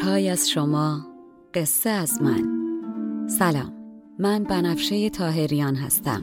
چای 0.00 0.30
از 0.30 0.50
شما 0.50 1.06
قصه 1.54 1.90
از 1.90 2.22
من. 2.22 2.42
سلام 3.28 3.72
من 4.18 4.44
بنفشه 4.44 5.10
تاهریان 5.10 5.76
هستم. 5.76 6.22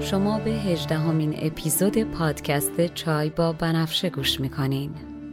شما 0.00 0.38
به 0.38 0.50
هجدهمین 0.50 1.34
اپیزود 1.38 1.98
پادکست 1.98 2.86
چای 2.94 3.30
با 3.30 3.52
بنفشه 3.52 4.10
گوش 4.10 4.40
می‌کنین. 4.40 5.15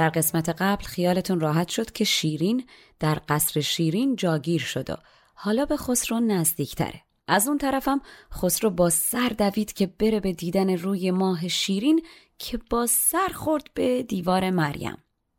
در 0.00 0.08
قسمت 0.08 0.48
قبل 0.48 0.84
خیالتون 0.84 1.40
راحت 1.40 1.68
شد 1.68 1.90
که 1.90 2.04
شیرین 2.04 2.66
در 3.00 3.20
قصر 3.28 3.60
شیرین 3.60 4.16
جاگیر 4.16 4.60
شد 4.60 4.90
و 4.90 4.96
حالا 5.34 5.64
به 5.64 5.76
خسرو 5.76 6.20
نزدیکتره. 6.20 7.02
از 7.28 7.48
اون 7.48 7.58
طرفم 7.58 8.00
خسرو 8.32 8.70
با 8.70 8.90
سر 8.90 9.28
دوید 9.28 9.72
که 9.72 9.86
بره 9.86 10.20
به 10.20 10.32
دیدن 10.32 10.76
روی 10.76 11.10
ماه 11.10 11.48
شیرین 11.48 12.02
که 12.38 12.58
با 12.70 12.86
سر 12.86 13.28
خورد 13.34 13.64
به 13.74 14.02
دیوار 14.02 14.50
مریم. 14.50 14.96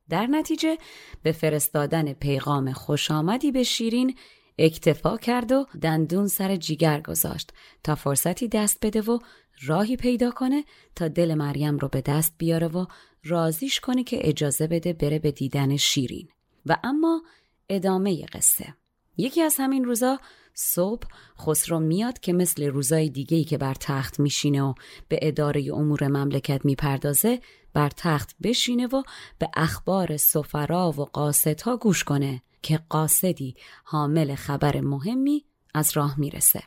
در 0.09 0.27
نتیجه 0.27 0.77
به 1.23 1.31
فرستادن 1.31 2.13
پیغام 2.13 2.73
خوش 2.73 3.11
آمدی 3.11 3.51
به 3.51 3.63
شیرین 3.63 4.15
اکتفا 4.57 5.17
کرد 5.17 5.51
و 5.51 5.65
دندون 5.81 6.27
سر 6.27 6.55
جیگر 6.55 7.01
گذاشت 7.01 7.53
تا 7.83 7.95
فرصتی 7.95 8.47
دست 8.47 8.77
بده 8.81 9.01
و 9.01 9.19
راهی 9.65 9.95
پیدا 9.95 10.31
کنه 10.31 10.63
تا 10.95 11.07
دل 11.07 11.33
مریم 11.33 11.77
رو 11.77 11.87
به 11.87 12.01
دست 12.01 12.35
بیاره 12.37 12.67
و 12.67 12.85
رازیش 13.23 13.79
کنه 13.79 14.03
که 14.03 14.29
اجازه 14.29 14.67
بده 14.67 14.93
بره 14.93 15.19
به 15.19 15.31
دیدن 15.31 15.77
شیرین. 15.77 16.27
و 16.65 16.77
اما 16.83 17.21
ادامه 17.69 18.25
قصه. 18.25 18.73
یکی 19.17 19.41
از 19.41 19.55
همین 19.59 19.85
روزا 19.85 20.19
صبح 20.53 21.07
خسرو 21.39 21.79
میاد 21.79 22.19
که 22.19 22.33
مثل 22.33 22.65
روزای 22.65 23.09
دیگهی 23.09 23.43
که 23.43 23.57
بر 23.57 23.73
تخت 23.73 24.19
میشینه 24.19 24.61
و 24.63 24.73
به 25.07 25.19
اداره 25.21 25.73
امور 25.73 26.07
مملکت 26.07 26.65
می‌پردازه 26.65 27.41
بر 27.73 27.89
تخت 27.89 28.35
بشینه 28.43 28.87
و 28.87 29.03
به 29.39 29.49
اخبار 29.55 30.17
سفرا 30.17 30.89
و 30.89 31.05
قاصدها 31.05 31.77
گوش 31.77 32.03
کنه 32.03 32.41
که 32.61 32.79
قاصدی 32.89 33.55
حامل 33.83 34.35
خبر 34.35 34.81
مهمی 34.81 35.45
از 35.73 35.91
راه 35.97 36.19
می‌رسه. 36.19 36.63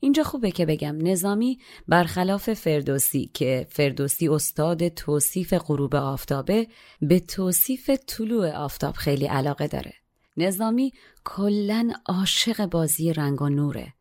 اینجا 0.00 0.22
خوبه 0.22 0.50
که 0.50 0.66
بگم 0.66 0.98
نظامی 1.00 1.58
برخلاف 1.88 2.54
فردوسی 2.54 3.30
که 3.34 3.66
فردوسی 3.70 4.28
استاد 4.28 4.88
توصیف 4.88 5.54
غروب 5.54 5.94
آفتابه 5.94 6.66
به 7.00 7.20
توصیف 7.20 7.90
طلوع 7.90 8.50
آفتاب 8.50 8.94
خیلی 8.94 9.26
علاقه 9.26 9.66
داره. 9.66 9.92
نظامی 10.36 10.92
کلا 11.24 11.92
عاشق 12.06 12.66
بازی 12.66 13.12
رنگ 13.12 13.42
و 13.42 13.48
نوره. 13.48 13.92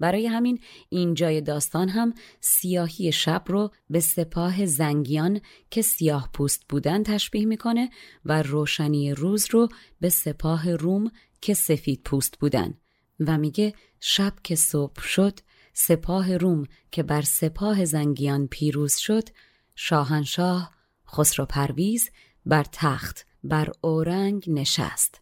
برای 0.00 0.26
همین 0.26 0.60
اینجای 0.88 1.40
داستان 1.40 1.88
هم 1.88 2.14
سیاهی 2.40 3.12
شب 3.12 3.44
رو 3.46 3.70
به 3.90 4.00
سپاه 4.00 4.66
زنگیان 4.66 5.40
که 5.70 5.82
سیاه 5.82 6.30
پوست 6.32 6.62
بودن 6.68 7.02
تشبیه 7.02 7.46
می‌کنه 7.46 7.90
و 8.24 8.42
روشنی 8.42 9.14
روز 9.14 9.46
رو 9.50 9.68
به 10.00 10.08
سپاه 10.08 10.76
روم 10.76 11.10
که 11.40 11.54
سفید 11.54 12.02
پوست 12.04 12.38
بودن. 12.38 12.74
و 13.20 13.38
میگه 13.38 13.74
شب 14.00 14.32
که 14.44 14.56
صبح 14.56 15.00
شد 15.00 15.38
سپاه 15.72 16.36
روم 16.36 16.66
که 16.90 17.02
بر 17.02 17.22
سپاه 17.22 17.84
زنگیان 17.84 18.46
پیروز 18.46 18.96
شد 18.96 19.28
شاهنشاه 19.74 20.70
خسرو 21.08 21.46
پرویز 21.46 22.10
بر 22.46 22.64
تخت 22.72 23.26
بر 23.44 23.72
اورنگ 23.82 24.44
نشست. 24.48 25.20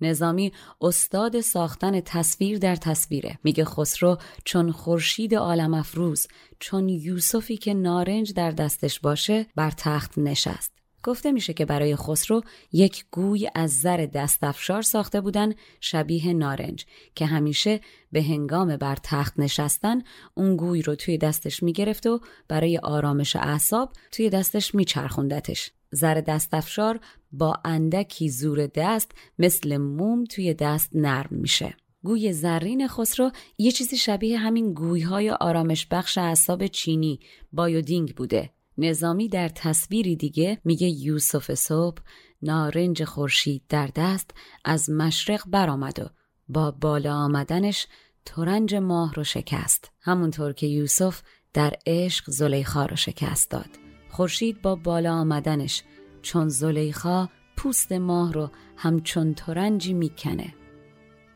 نظامی 0.00 0.52
استاد 0.80 1.40
ساختن 1.40 2.00
تصویر 2.00 2.58
در 2.58 2.76
تصویره. 2.76 3.38
میگه 3.44 3.64
خسرو 3.64 4.18
چون 4.44 4.72
خورشید 4.72 5.34
عالم 5.34 5.74
افروز 5.74 6.26
چون 6.58 6.88
یوسفی 6.88 7.56
که 7.56 7.74
نارنج 7.74 8.32
در 8.32 8.50
دستش 8.50 9.00
باشه 9.00 9.46
بر 9.56 9.70
تخت 9.70 10.18
نشست. 10.18 10.81
گفته 11.02 11.32
میشه 11.32 11.52
که 11.52 11.64
برای 11.64 11.96
خسرو 11.96 12.42
یک 12.72 13.04
گوی 13.10 13.48
از 13.54 13.80
زر 13.80 14.06
دستافشار 14.06 14.82
ساخته 14.82 15.20
بودن 15.20 15.52
شبیه 15.80 16.32
نارنج 16.32 16.86
که 17.14 17.26
همیشه 17.26 17.80
به 18.12 18.22
هنگام 18.22 18.76
بر 18.76 18.96
تخت 19.02 19.38
نشستن 19.38 20.02
اون 20.34 20.56
گوی 20.56 20.82
رو 20.82 20.94
توی 20.94 21.18
دستش 21.18 21.62
می‌گرفت 21.62 22.06
و 22.06 22.20
برای 22.48 22.78
آرامش 22.78 23.36
اعصاب 23.36 23.92
توی 24.12 24.30
دستش 24.30 24.74
میچرخوندتش. 24.74 25.70
زر 25.90 26.14
دستافشار 26.14 27.00
با 27.32 27.54
اندکی 27.64 28.28
زور 28.28 28.66
دست 28.66 29.12
مثل 29.38 29.76
موم 29.76 30.24
توی 30.24 30.54
دست 30.54 30.90
نرم 30.94 31.30
میشه. 31.30 31.76
گوی 32.04 32.32
زرین 32.32 32.88
خسرو 32.88 33.30
یه 33.58 33.70
چیزی 33.70 33.96
شبیه 33.96 34.38
همین 34.38 34.74
گویهای 34.74 35.30
آرامش 35.30 35.86
بخش 35.86 36.18
اعصاب 36.18 36.66
چینی 36.66 37.20
بایودینگ 37.52 38.14
بوده. 38.14 38.50
نظامی 38.78 39.28
در 39.28 39.48
تصویری 39.48 40.16
دیگه 40.16 40.60
میگه 40.64 40.88
یوسف 40.88 41.54
صبح 41.54 41.98
نارنج 42.42 43.04
خورشید 43.04 43.62
در 43.68 43.90
دست 43.96 44.30
از 44.64 44.90
مشرق 44.90 45.42
برآمد 45.46 45.98
و 46.00 46.08
با 46.48 46.70
بالا 46.70 47.14
آمدنش 47.14 47.86
ترنج 48.24 48.74
ماه 48.74 49.14
رو 49.14 49.24
شکست. 49.24 49.90
همونطور 50.00 50.52
که 50.52 50.66
یوسف 50.66 51.22
در 51.52 51.72
عشق 51.86 52.24
زلیخا 52.30 52.86
رو 52.86 52.96
شکست 52.96 53.50
داد. 53.50 53.68
خورشید 54.10 54.62
با 54.62 54.76
بالا 54.76 55.14
آمدنش 55.14 55.82
چون 56.22 56.48
زلیخا 56.48 57.28
پوست 57.56 57.92
ماه 57.92 58.32
رو 58.32 58.50
همچون 58.76 59.34
ترنجی 59.34 59.92
می‌کنه. 59.92 60.54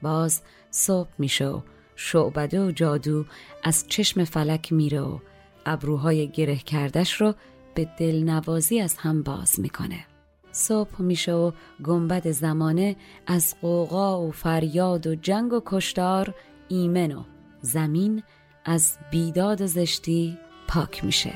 باز 0.03 0.43
صبح 0.71 1.09
میشه 1.19 1.47
و 1.47 1.61
شعبده 1.97 2.67
و 2.67 2.71
جادو 2.71 3.25
از 3.65 3.85
چشم 3.89 4.25
فلک 4.25 4.73
میره 4.73 5.01
و 5.01 5.19
ابروهای 5.67 6.29
گره 6.29 6.57
کردش 6.57 7.21
رو 7.21 7.35
به 7.75 7.89
دلنوازی 7.99 8.81
از 8.81 8.97
هم 8.97 9.23
باز 9.23 9.61
می‌کنه. 9.61 10.07
صبح 10.53 11.03
میشه 11.03 11.33
و 11.33 11.53
گنبد 11.85 12.31
زمانه 12.31 12.97
از 13.27 13.55
قوقا 13.61 14.23
و 14.23 14.31
فریاد 14.31 15.07
و 15.07 15.15
جنگ 15.15 15.53
و 15.53 15.61
کشتار 15.67 16.35
ایمن 16.69 17.13
و 17.13 17.23
زمین 17.61 18.23
از 18.65 18.99
بیداد 19.11 19.61
و 19.61 19.67
زشتی 19.67 20.39
پاک 20.69 21.05
میشه. 21.05 21.33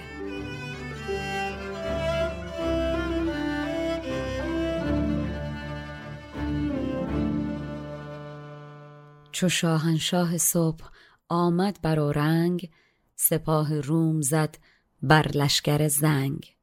چو 9.33 9.49
شاهنشاه 9.49 10.39
صبح 10.39 10.85
آمد 11.29 11.79
بر 11.83 11.95
رنگ 11.95 12.71
سپاه 13.23 13.81
روم 13.81 14.21
زد 14.21 14.59
بر 15.03 15.29
لشکر 15.29 15.89
زنگ. 15.89 16.57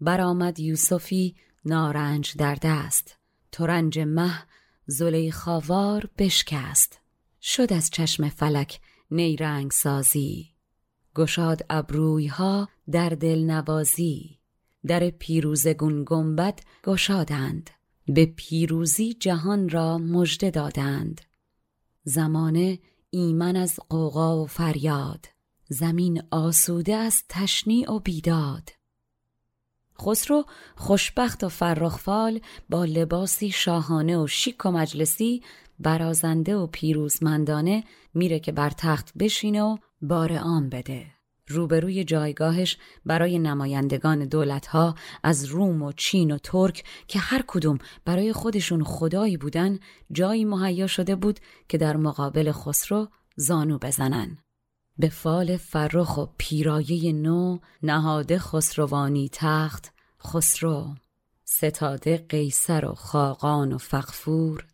برآمد 0.00 0.60
یوسفی 0.60 1.34
نارنج 1.64 2.36
در 2.36 2.58
دست. 2.62 3.16
ترنج 3.52 3.98
مه 3.98 4.42
زلیخاوار 4.86 6.10
بشکست. 6.18 7.00
شد 7.42 7.72
از 7.72 7.90
چشم 7.90 8.28
فلک 8.28 8.80
نیرنگ 9.10 9.70
سازی. 9.70 10.50
گشاد 11.14 11.66
ابروی 11.70 12.26
ها 12.26 12.68
در 12.90 13.08
دل 13.08 13.44
نوازی. 13.44 14.38
در 14.86 15.10
پیروزگون 15.10 16.04
گنبد 16.06 16.60
گشادند. 16.84 17.70
به 18.06 18.26
پیروزی 18.26 19.14
جهان 19.14 19.68
را 19.68 19.98
مژده 19.98 20.50
دادند. 20.50 21.20
زمانه 22.04 22.78
ایمن 23.10 23.56
از 23.56 23.80
قوقا 23.88 24.42
و 24.42 24.46
فریاد. 24.46 25.26
زمین 25.72 26.22
آسوده 26.30 26.94
از 26.94 27.22
تشنیع 27.28 27.92
و 27.92 27.98
بیداد 27.98 28.70
خسرو 30.00 30.44
خوشبخت 30.76 31.44
و 31.44 31.48
فرخفال 31.48 32.40
با 32.68 32.84
لباسی 32.84 33.50
شاهانه 33.50 34.18
و 34.18 34.26
شیک 34.26 34.66
و 34.66 34.70
مجلسی 34.70 35.42
برازنده 35.78 36.56
و 36.56 36.66
پیروزمندانه 36.66 37.84
میره 38.14 38.40
که 38.40 38.52
بر 38.52 38.70
تخت 38.70 39.12
بشینه 39.18 39.62
و 39.62 39.76
بار 40.02 40.36
عام 40.36 40.68
بده 40.68 41.06
روبروی 41.48 42.04
جایگاهش 42.04 42.78
برای 43.06 43.38
نمایندگان 43.38 44.24
دولتها 44.24 44.94
از 45.22 45.44
روم 45.44 45.82
و 45.82 45.92
چین 45.92 46.30
و 46.30 46.38
ترک 46.38 46.84
که 47.08 47.18
هر 47.18 47.44
کدوم 47.46 47.78
برای 48.04 48.32
خودشون 48.32 48.84
خدایی 48.84 49.36
بودن 49.36 49.78
جایی 50.12 50.44
مهیا 50.44 50.86
شده 50.86 51.16
بود 51.16 51.40
که 51.68 51.78
در 51.78 51.96
مقابل 51.96 52.52
خسرو 52.52 53.08
زانو 53.36 53.78
بزنن. 53.78 54.38
به 55.00 55.08
فال 55.08 55.56
فرخ 55.56 56.18
و 56.18 56.26
پیرایه 56.38 57.12
نو 57.12 57.58
نهاده 57.82 58.38
خسروانی 58.38 59.28
تخت 59.32 59.92
خسرو 60.26 60.94
ستاده 61.44 62.26
قیصر 62.28 62.84
و 62.84 62.94
خاقان 62.94 63.72
و 63.72 63.78
فقفور 63.78 64.66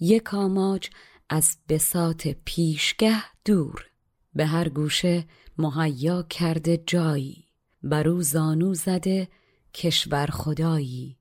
یک 0.00 0.34
آماج 0.34 0.90
از 1.28 1.56
بسات 1.68 2.28
پیشگه 2.44 3.22
دور 3.44 3.86
به 4.34 4.46
هر 4.46 4.68
گوشه 4.68 5.24
مهیا 5.58 6.22
کرده 6.22 6.82
جایی 6.86 7.44
برو 7.82 8.22
زانو 8.22 8.74
زده 8.74 9.28
کشور 9.74 10.26
خدایی. 10.26 11.18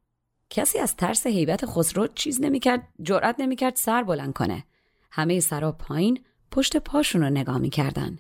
کسی 0.50 0.80
از 0.80 0.96
ترس 0.96 1.28
حیبت 1.28 1.66
خسرو 1.66 2.08
چیز 2.08 2.42
نمی‌کرد 2.42 2.88
جرأت 3.02 3.36
نمی‌کرد 3.40 3.76
سر 3.76 4.04
بلند 4.04 4.34
کنه. 4.34 4.64
همه 5.12 5.40
سرا 5.40 5.72
پایین 5.72 6.24
پشت 6.52 6.78
پاشون 6.78 7.22
رو 7.22 7.30
نگاه 7.30 7.58
می‌کردن. 7.58 8.20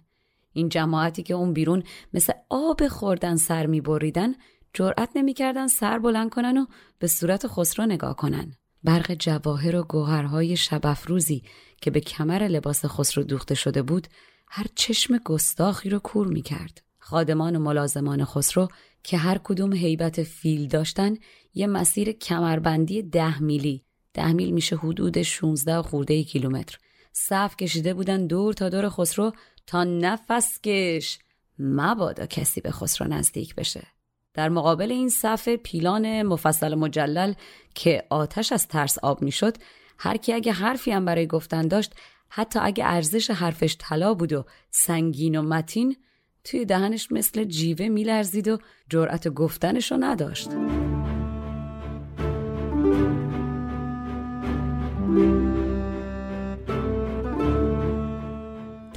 این 0.54 0.70
جماعتی 0.70 1.24
که 1.24 1.34
اون 1.34 1.54
بیرون 1.54 1.84
مثل 2.14 2.34
آب 2.50 2.88
خوردن 2.88 3.36
سر 3.36 3.66
میبریدن 3.66 4.34
جرأت 4.74 5.10
نمی‌کردن 5.16 5.68
سر 5.68 6.00
بلند 6.00 6.30
کنن 6.30 6.58
و 6.58 6.66
به 7.00 7.08
صورت 7.08 7.48
خسرو 7.48 7.86
نگاه 7.86 8.16
کنن. 8.16 8.56
برق 8.84 9.14
جواهر 9.14 9.76
و 9.76 9.84
گوهرهای 9.84 10.58
شبافروزی 10.58 11.44
که 11.82 11.92
به 11.92 12.00
کمر 12.00 12.44
لباس 12.44 12.86
خسرو 12.86 13.24
دوخته 13.24 13.56
شده 13.56 13.82
بود 13.82 14.08
هر 14.48 14.66
چشم 14.76 15.18
گستاخی 15.18 15.90
رو 15.90 16.00
کور 16.00 16.28
می 16.28 16.42
کرد. 16.42 16.82
خادمان 17.00 17.56
و 17.56 17.60
ملازمان 17.60 18.26
خسرو 18.26 18.68
که 19.04 19.18
هر 19.18 19.38
کدوم 19.44 19.74
حیبت 19.74 20.24
فیل 20.24 20.68
داشتن 20.68 21.14
یه 21.54 21.68
مسیر 21.68 22.12
کمربندی 22.12 23.04
ده 23.04 23.42
میلی. 23.42 23.84
ده 24.14 24.32
میل 24.32 24.52
میشه 24.52 24.76
حدود 24.76 25.22
16 25.22 25.82
خورده 25.82 26.24
کیلومتر. 26.24 26.78
صف 27.14 27.56
کشیده 27.56 27.94
بودن 27.94 28.28
دور 28.28 28.54
تا 28.54 28.70
دور 28.70 28.90
خسرو 28.90 29.32
تا 29.72 29.84
نفس 29.84 30.60
کش 30.64 31.20
مبادا 31.60 32.26
کسی 32.26 32.62
به 32.62 32.72
خسرو 32.72 33.08
نزدیک 33.08 33.56
بشه. 33.56 33.88
در 34.34 34.50
مقابل 34.50 34.92
این 34.92 35.10
صف 35.10 35.50
پیلان 35.50 36.24
مفصل 36.24 36.76
مجلل 36.76 37.34
که 37.76 38.04
آتش 38.10 38.52
از 38.52 38.68
ترس 38.68 38.98
آب 38.98 39.22
می‌شد 39.22 39.58
هر 39.98 40.18
کی 40.18 40.34
اگه 40.34 40.52
حرفی 40.52 40.92
هم 40.92 41.06
برای 41.06 41.28
گفتن 41.28 41.68
داشت 41.68 41.94
حتی 42.30 42.60
اگه 42.60 42.86
ارزش 42.86 43.30
حرفش 43.32 43.76
طلا 43.80 44.14
بود 44.14 44.34
و 44.34 44.46
سنگین 44.72 45.36
و 45.36 45.42
متین 45.42 45.96
توی 46.44 46.66
دهنش 46.66 47.12
مثل 47.12 47.44
جیوه 47.44 47.88
میلرزید 47.88 48.48
و 48.48 48.58
جرأت 48.90 49.28
گفتنش 49.28 49.92
نداشت. 49.92 50.50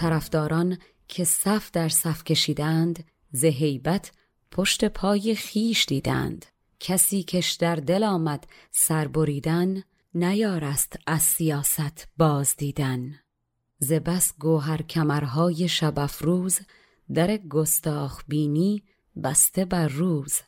طرفداران 0.05 0.79
که 1.09 1.25
صف 1.25 1.71
در 1.71 1.89
صف 1.89 2.25
کشیدند 2.25 3.05
زهیبت 3.31 4.13
پشت 4.51 4.85
پای 4.85 5.35
خیش 5.35 5.87
دیدند. 5.87 6.47
کسی 6.81 7.23
کش 7.23 7.53
در 7.53 7.77
دل 7.77 8.05
آمد 8.05 8.47
سر 8.71 9.09
بریدن 9.09 9.83
نیارست 10.15 10.97
از 11.07 11.23
سیاست 11.23 12.09
باز 12.17 12.55
دیدن. 12.57 13.15
ز 13.79 13.93
بس 13.93 14.35
گوهر 14.39 14.83
کمرهای 14.83 15.69
شب 15.69 15.99
افروز 15.99 16.59
در 17.15 17.37
گستاخ 17.37 18.23
بینی 18.29 18.83
بسته 19.23 19.65
بر 19.65 19.89
روز. 19.89 20.41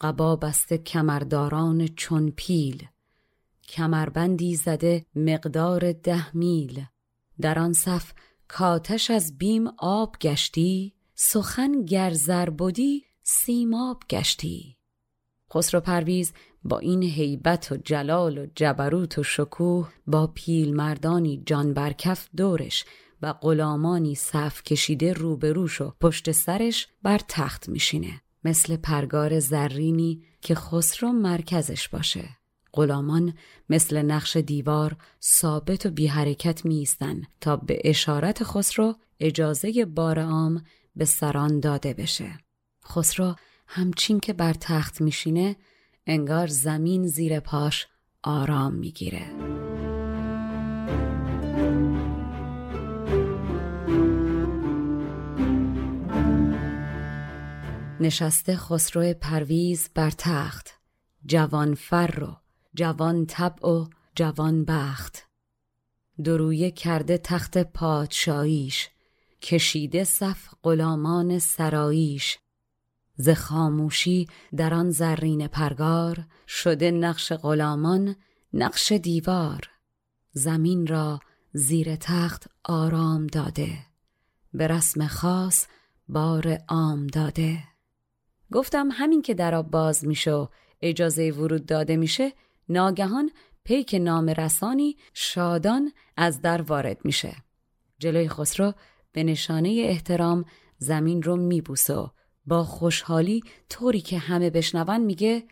قبا 0.00 0.36
بسته 0.36 0.78
کمرداران 0.78 1.86
چون 1.86 2.30
پیل 2.30 2.86
کمربندی 3.68 4.56
زده 4.56 5.06
مقدار 5.14 5.92
ده 5.92 6.36
میل. 6.36 6.84
در 7.40 7.58
آن 7.58 7.72
صف 7.72 8.12
کاتش 8.54 9.10
از 9.10 9.38
بیم 9.38 9.68
آب 9.78 10.16
گشتی 10.20 10.94
سخن 11.14 11.84
گرزر 11.84 12.50
بودی 12.50 13.04
سیماب 13.22 14.02
گشتی. 14.10 14.76
خسرو 15.54 15.80
پرویز 15.80 16.32
با 16.64 16.78
این 16.78 17.02
هیبت 17.02 17.72
و 17.72 17.76
جلال 17.76 18.38
و 18.38 18.46
جبروت 18.54 19.18
و 19.18 19.22
شکوه 19.22 19.92
با 20.06 20.26
پیل 20.26 20.76
مردانی 20.76 21.42
جان 21.46 21.74
برکف 21.74 22.28
دورش 22.36 22.84
و 23.22 23.32
غلامانی 23.32 24.14
صف 24.14 24.62
کشیده 24.62 25.12
روبروش 25.12 25.80
و 25.80 25.92
پشت 26.00 26.32
سرش 26.32 26.88
بر 27.02 27.20
تخت 27.28 27.68
میشینه. 27.68 28.20
مثل 28.44 28.76
پرگار 28.76 29.40
زرینی 29.40 30.22
که 30.40 30.54
خسرو 30.54 31.12
مرکزش 31.12 31.88
باشه. 31.88 32.41
غلامان 32.72 33.34
مثل 33.68 34.02
نقش 34.02 34.36
دیوار 34.36 34.96
ثابت 35.22 35.86
و 35.86 35.90
بی 35.90 36.06
حرکت 36.06 36.64
می 36.64 36.88
تا 37.40 37.56
به 37.56 37.80
اشارت 37.84 38.44
خسرو 38.44 38.94
اجازه 39.20 39.84
بار 39.84 40.18
عام 40.18 40.64
به 40.96 41.04
سران 41.04 41.60
داده 41.60 41.94
بشه. 41.94 42.38
خسرو 42.84 43.34
همچین 43.66 44.20
که 44.20 44.32
بر 44.32 44.52
تخت 44.52 45.00
میشینه 45.00 45.56
انگار 46.06 46.46
زمین 46.46 47.06
زیر 47.06 47.40
پاش 47.40 47.86
آرام 48.22 48.74
می‌گیره. 48.74 49.26
نشسته 58.00 58.56
خسرو 58.56 59.14
پرویز 59.14 59.88
بر 59.94 60.10
تخت 60.10 60.70
جوان 61.26 61.74
فر 61.74 62.24
و 62.24 62.41
جوان 62.74 63.26
طبع 63.26 63.68
و 63.68 63.86
جوان 64.14 64.64
بخت. 64.64 65.26
درویه 66.24 66.70
کرده 66.70 67.18
تخت 67.18 67.58
پادشاهیش 67.58 68.88
کشیده 69.42 70.04
صف 70.04 70.48
غلامان 70.62 71.38
سراییش. 71.38 72.38
ز 73.16 73.28
خاموشی 73.28 74.28
در 74.56 74.74
آن 74.74 74.90
زرین 74.90 75.46
پرگار 75.46 76.26
شده 76.48 76.90
نقش 76.90 77.32
غلامان 77.32 78.16
نقش 78.52 78.92
دیوار. 78.92 79.70
زمین 80.32 80.86
را 80.86 81.20
زیر 81.52 81.96
تخت 81.96 82.48
آرام 82.64 83.26
داده 83.26 83.78
به 84.54 84.66
رسم 84.66 85.06
خاص 85.06 85.66
بار 86.08 86.58
عام 86.68 87.06
داده. 87.06 87.58
گفتم 88.52 88.88
همین 88.92 89.22
که 89.22 89.34
در 89.34 89.54
آب 89.54 89.70
باز 89.70 90.06
میشه 90.06 90.48
اجازه 90.80 91.30
ورود 91.30 91.66
داده 91.66 91.96
میشه 91.96 92.32
ناگهان 92.68 93.30
پیک 93.64 93.96
نام 94.00 94.28
رسانی 94.28 94.96
شادان 95.14 95.92
از 96.16 96.40
در 96.40 96.62
وارد 96.62 97.04
میشه. 97.04 97.36
جلوی 97.98 98.28
خسرو 98.28 98.74
به 99.12 99.22
نشانه 99.22 99.68
احترام 99.88 100.44
زمین 100.78 101.22
رو 101.22 101.36
میبوسه 101.36 102.10
با 102.46 102.64
خوشحالی 102.64 103.42
طوری 103.68 104.00
که 104.00 104.18
همه 104.18 104.50
بشنون 104.50 105.00
میگه 105.00 105.44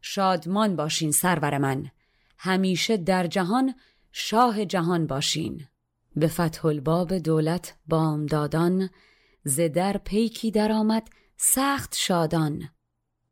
شادمان 0.00 0.76
باشین 0.76 1.10
سرور 1.10 1.58
من. 1.58 1.90
همیشه 2.38 2.96
در 2.96 3.26
جهان 3.26 3.74
شاه 4.12 4.64
جهان 4.64 5.06
باشین. 5.06 5.66
به 6.16 6.28
فتح 6.28 6.66
الباب 6.66 7.18
دولت 7.18 7.76
بامدادان 7.86 8.90
زدر 9.44 9.96
پیکی 9.96 10.50
درآمد 10.50 11.08
سخت 11.36 11.94
شادان. 11.96 12.68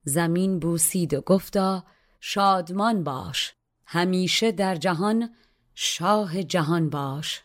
زمین 0.04 0.58
بوسید 0.58 1.14
و 1.14 1.20
گفتا 1.20 1.84
شادمان 2.20 3.04
باش. 3.04 3.54
همیشه 3.86 4.52
در 4.52 4.76
جهان 4.76 5.34
شاه 5.74 6.42
جهان 6.42 6.90
باش. 6.90 7.42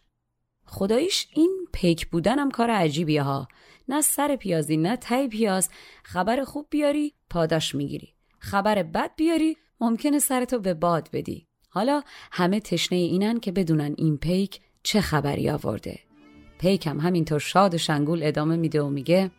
خدایش 0.65 1.27
این 1.33 1.67
پیک 1.73 2.07
بودنم 2.07 2.51
کار 2.51 2.71
عجیبیه 2.71 3.21
ها. 3.21 3.47
نه 3.89 4.01
سر 4.01 4.35
پیازی 4.35 4.77
نه 4.77 4.97
تای 4.97 5.27
پیاز. 5.27 5.69
خبر 6.03 6.43
خوب 6.43 6.67
بیاری 6.69 7.13
پاداش 7.29 7.75
می‌گیری. 7.75 8.13
خبر 8.39 8.83
بد 8.83 9.11
بیاری 9.15 9.57
ممکنه 9.79 10.19
سرتو 10.19 10.59
به 10.59 10.73
باد 10.73 11.09
بدی. 11.13 11.47
حالا 11.69 12.01
همه 12.31 12.59
تشنه 12.59 12.97
اینن 12.97 13.39
که 13.39 13.51
بدونن 13.51 13.95
این 13.97 14.17
پیک 14.17 14.61
چه 14.83 15.01
خبری 15.01 15.49
آورده. 15.49 15.99
پیکم 16.59 16.99
همینطور 16.99 17.39
شاد 17.39 17.73
و 17.73 17.77
شنگول 17.77 18.23
ادامه 18.23 18.55
میده 18.55 18.81
و 18.81 18.89
میگه 18.89 19.31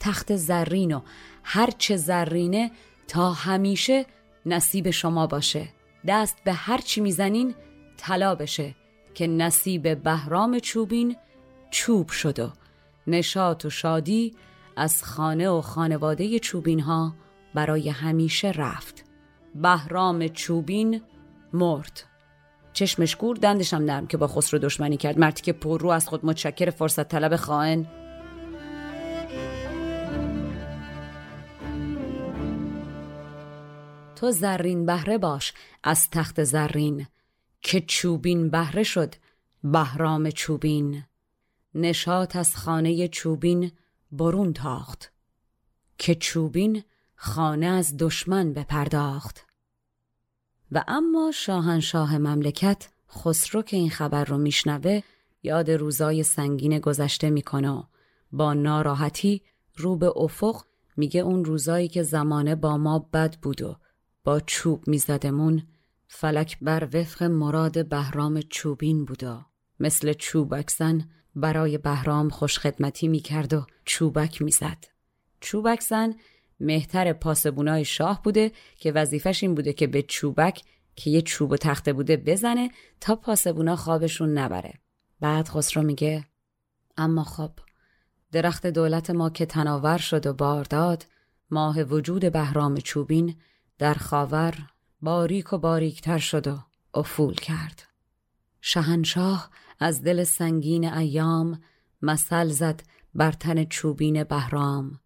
تخت 0.00 0.36
زرین 0.36 0.94
و 0.94 1.00
هر 1.44 1.70
چه 1.70 1.96
زرینه 1.96 2.70
تا 3.08 3.32
همیشه 3.32 4.06
نصیب 4.48 4.90
شما 4.90 5.26
باشه. 5.26 5.68
دست 6.06 6.36
به 6.44 6.52
هر 6.52 6.78
چی 6.78 7.00
می‌زنین 7.00 7.54
طلا 7.96 8.34
بشه 8.34 8.74
که 9.14 9.26
نصیب 9.26 10.02
بهرام 10.02 10.58
چوبین 10.58 11.16
چوب 11.70 12.08
شد 12.08 12.38
و 12.38 12.50
نشاط 13.06 13.64
و 13.64 13.70
شادی 13.70 14.34
از 14.76 15.04
خانه 15.04 15.48
و 15.48 15.60
خانواده 15.60 16.38
چوبین 16.38 16.80
ها 16.80 17.14
برای 17.54 17.88
همیشه 17.88 18.50
رفت. 18.50 19.04
بهرام 19.54 20.28
چوبین 20.28 21.02
مرد. 21.52 22.02
چشمش 22.72 23.16
گور 23.16 23.36
دندشم 23.36 23.76
نرم 23.76 24.06
که 24.06 24.16
با 24.16 24.26
خسرو 24.26 24.58
دشمنی 24.58 24.96
کرد. 24.96 25.18
مردی 25.18 25.42
که 25.42 25.52
پر 25.52 25.80
رو 25.80 25.88
از 25.88 26.08
خود 26.08 26.26
متشکر 26.26 26.70
فرصت 26.70 27.08
طلب 27.08 27.36
خائن. 27.36 27.86
تو 34.18 34.30
زرین 34.30 34.86
بهره 34.86 35.18
باش 35.18 35.52
از 35.82 36.10
تخت 36.10 36.44
زرین. 36.44 37.06
که 37.60 37.80
چوبین 37.80 38.50
بهره 38.50 38.82
شد 38.82 39.14
بهرام 39.64 40.30
چوبین. 40.30 41.04
نشاط 41.74 42.36
از 42.36 42.56
خانه 42.56 43.08
چوبین 43.08 43.72
برون 44.12 44.52
تاخت. 44.52 45.12
که 45.98 46.14
چوبین 46.14 46.82
خانه 47.14 47.66
از 47.66 47.96
دشمن 47.96 48.52
بپرداخت. 48.52 49.46
و 50.72 50.84
اما 50.88 51.30
شاهنشاه 51.34 52.18
مملکت 52.18 52.88
خسرو 53.10 53.62
که 53.62 53.76
این 53.76 53.90
خبر 53.90 54.24
رو 54.24 54.38
میشنوه 54.38 55.00
یاد 55.42 55.70
روزای 55.70 56.22
سنگین 56.22 56.78
گذشته 56.78 57.30
می‌کنه 57.30 57.84
با 58.32 58.54
ناراحتی 58.54 59.42
رو 59.76 59.96
به 59.96 60.12
افق 60.16 60.62
میگه 60.96 61.20
اون 61.20 61.44
روزایی 61.44 61.88
که 61.88 62.02
زمانه 62.02 62.54
با 62.54 62.76
ما 62.76 62.98
بد 62.98 63.36
بود 63.42 63.62
و 63.62 63.76
چوب 64.46 64.88
میزدمون 64.88 65.62
فلک 66.08 66.58
بر 66.62 66.88
وفق 66.92 67.22
مراد 67.22 67.88
بهرام 67.88 68.40
چوبین 68.40 69.04
بودا. 69.04 69.46
مثل 69.80 70.12
چوبکزن 70.12 71.08
برای 71.34 71.78
بهرام 71.78 72.28
خوشخدمتی 72.28 73.08
می‌کرد 73.08 73.54
و 73.54 73.66
چوبک 73.84 74.42
می‌زد. 74.42 74.84
چوبکزن 75.40 76.14
مهتر 76.60 77.12
پاسبونای 77.12 77.84
شاه 77.84 78.22
بوده 78.22 78.52
که 78.76 78.92
وظیفش 78.92 79.42
این 79.42 79.54
بوده 79.54 79.72
که 79.72 79.86
به 79.86 80.02
چوبک 80.02 80.62
که 80.96 81.10
یه 81.10 81.22
چوب 81.22 81.52
و 81.52 81.56
تخته 81.56 81.92
بوده 81.92 82.16
بزنه 82.16 82.70
تا 83.00 83.16
پاسبونا 83.16 83.76
خوابشون 83.76 84.38
نبره. 84.38 84.74
بعد 85.20 85.48
خسرو 85.48 85.82
میگه 85.82 86.24
اما 86.96 87.24
خب 87.24 87.50
درخت 88.32 88.66
دولت 88.66 89.10
ما 89.10 89.30
که 89.30 89.46
تناور 89.46 89.98
شد 89.98 90.26
و 90.26 90.32
بار 90.32 90.64
داد 90.64 91.06
ماه 91.50 91.82
وجود 91.82 92.32
بهرام 92.32 92.76
چوبین 92.76 93.36
در 93.78 93.94
خاور 93.94 94.54
باریک 95.02 95.52
و 95.52 95.58
باریکتر 95.58 96.18
شد 96.18 96.46
و 96.46 96.58
افول 96.94 97.34
کرد. 97.34 97.82
شهنشاه 98.60 99.50
از 99.80 100.02
دل 100.02 100.24
سنگین 100.24 100.92
ایام 100.92 101.60
مثل 102.02 102.48
زد 102.48 102.82
بر 103.14 103.32
تن 103.32 103.64
چوبین 103.64 104.24
بهرام. 104.24 105.00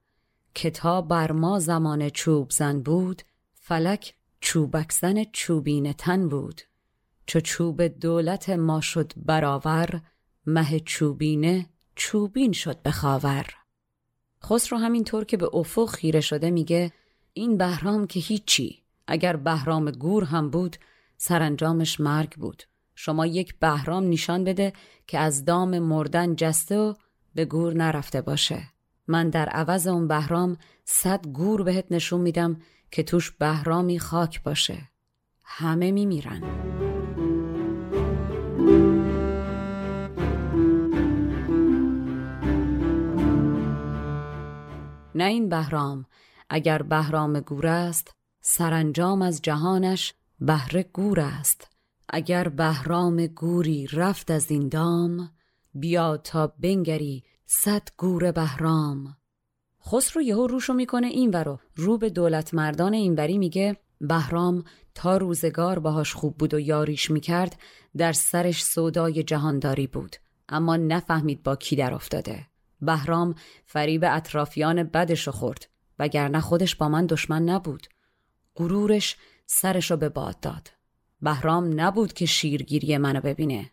که 0.54 0.70
تا 0.70 1.02
بر 1.02 1.32
ما 1.32 1.58
زمان 1.58 2.10
چوب 2.10 2.50
زن 2.50 2.80
بود 2.80 3.22
فلک 3.54 4.14
چوبکزن 4.40 5.24
چوبین 5.24 5.92
تن 5.92 6.28
بود. 6.28 6.60
چو 7.26 7.40
چوب 7.40 7.82
دولت 7.82 8.50
ما 8.50 8.80
شد 8.80 9.12
برآور 9.16 10.02
مه 10.46 10.80
چوبینه 10.80 11.66
چوبین 11.94 12.52
شد 12.52 12.82
به 12.82 12.90
خاور. 12.90 13.46
خسرو 14.44 14.78
همینطور 14.78 15.24
که 15.24 15.36
به 15.36 15.54
افق 15.54 15.90
خیره 15.90 16.20
شده 16.20 16.50
میگه 16.50 16.92
این 17.34 17.56
بهرام 17.56 18.06
که 18.06 18.20
هیچی. 18.20 18.82
اگر 19.06 19.36
بهرام 19.36 19.90
گور 19.90 20.24
هم 20.24 20.50
بود 20.50 20.76
سرانجامش 21.16 22.00
مرگ 22.00 22.36
بود. 22.36 22.62
شما 22.94 23.26
یک 23.26 23.58
بهرام 23.58 24.08
نشان 24.08 24.44
بده 24.44 24.72
که 25.06 25.18
از 25.18 25.44
دام 25.44 25.78
مردن 25.78 26.36
جسته 26.36 26.78
و 26.78 26.94
به 27.34 27.44
گور 27.44 27.74
نرفته 27.74 28.20
باشه. 28.20 28.62
من 29.08 29.30
در 29.30 29.48
عوض 29.48 29.86
اون 29.86 30.08
بهرام 30.08 30.56
صد 30.84 31.26
گور 31.26 31.62
بهت 31.62 31.86
نشون 31.90 32.20
میدم 32.20 32.56
که 32.90 33.02
توش 33.02 33.30
بهرامی 33.30 33.98
خاک 33.98 34.42
باشه. 34.42 34.78
همه 35.44 35.90
میمیرن. 35.90 36.42
نه 45.14 45.24
این 45.24 45.48
بهرام 45.48 46.06
اگر 46.54 46.82
بهرام 46.82 47.40
گور 47.40 47.66
است 47.66 48.12
سرانجام 48.40 49.22
از 49.22 49.42
جهانش 49.42 50.14
بهره 50.40 50.82
گور 50.82 51.20
است. 51.20 51.70
اگر 52.08 52.48
بهرام 52.48 53.26
گوری 53.26 53.86
رفت 53.92 54.30
از 54.30 54.50
این 54.50 54.68
دام 54.68 55.30
بیا 55.74 56.16
تا 56.16 56.46
بنگری 56.46 57.24
صد 57.46 57.88
گور 57.96 58.32
بهرام. 58.32 59.16
خسرو 59.86 60.22
یهو 60.22 60.46
روشو 60.46 60.72
می‌کنه 60.72 61.06
این 61.06 61.30
ورو 61.30 61.58
رو. 61.76 61.98
به 61.98 62.10
دولت 62.10 62.54
مردان 62.54 62.92
اینوری 62.92 63.38
میگه 63.38 63.76
بهرام 64.00 64.64
تا 64.94 65.16
روزگار 65.16 65.78
باهاش 65.78 66.14
خوب 66.14 66.38
بود 66.38 66.54
و 66.54 66.60
یاریش 66.60 67.10
می‌کرد 67.10 67.60
در 67.96 68.12
سرش 68.12 68.64
سودای 68.64 69.22
جهانداری 69.22 69.86
بود. 69.86 70.16
اما 70.48 70.76
نفهمید 70.76 71.42
با 71.42 71.56
کی 71.56 71.76
در 71.76 71.94
افتاده. 71.94 72.46
بهرام 72.80 73.34
فریب 73.66 74.04
اطرافیان 74.04 74.82
بدشو 74.82 75.30
خورد. 75.30 75.71
وگرنه 75.98 76.40
خودش 76.40 76.76
با 76.76 76.88
من 76.88 77.06
دشمن 77.06 77.42
نبود. 77.42 77.86
غرورش 78.56 79.16
سرشو 79.46 79.96
به 79.96 80.08
باد 80.08 80.40
داد. 80.40 80.70
بهرام 81.22 81.80
نبود 81.80 82.12
که 82.12 82.26
شیرگیری 82.26 82.98
منو 82.98 83.20
ببینه. 83.20 83.70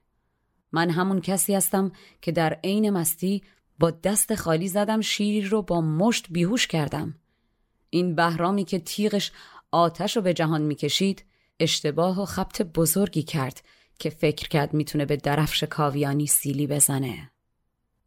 من 0.71 0.89
همون 0.89 1.21
کسی 1.21 1.55
هستم 1.55 1.91
که 2.21 2.31
در 2.31 2.59
عین 2.63 2.89
مستی 2.89 3.43
با 3.79 3.91
دست 3.91 4.35
خالی 4.35 4.67
زدم 4.67 5.01
شیری 5.01 5.41
رو 5.41 5.61
با 5.61 5.81
مشت 5.81 6.25
بیهوش 6.29 6.67
کردم. 6.67 7.15
این 7.89 8.15
بهرامی 8.15 8.63
که 8.63 8.79
تیغش 8.79 9.31
آتش 9.71 10.15
رو 10.15 10.21
به 10.21 10.33
جهان 10.33 10.61
می‌کشید 10.61 11.25
اشتباه 11.59 12.21
و 12.21 12.25
خبت 12.25 12.61
بزرگی 12.61 13.23
کرد 13.23 13.63
که 13.99 14.09
فکر 14.09 14.47
کرد 14.47 14.73
می‌تونه 14.73 15.05
به 15.05 15.17
درفش 15.17 15.63
کاویانی 15.63 16.27
سیلی 16.27 16.67
بزنه. 16.67 17.31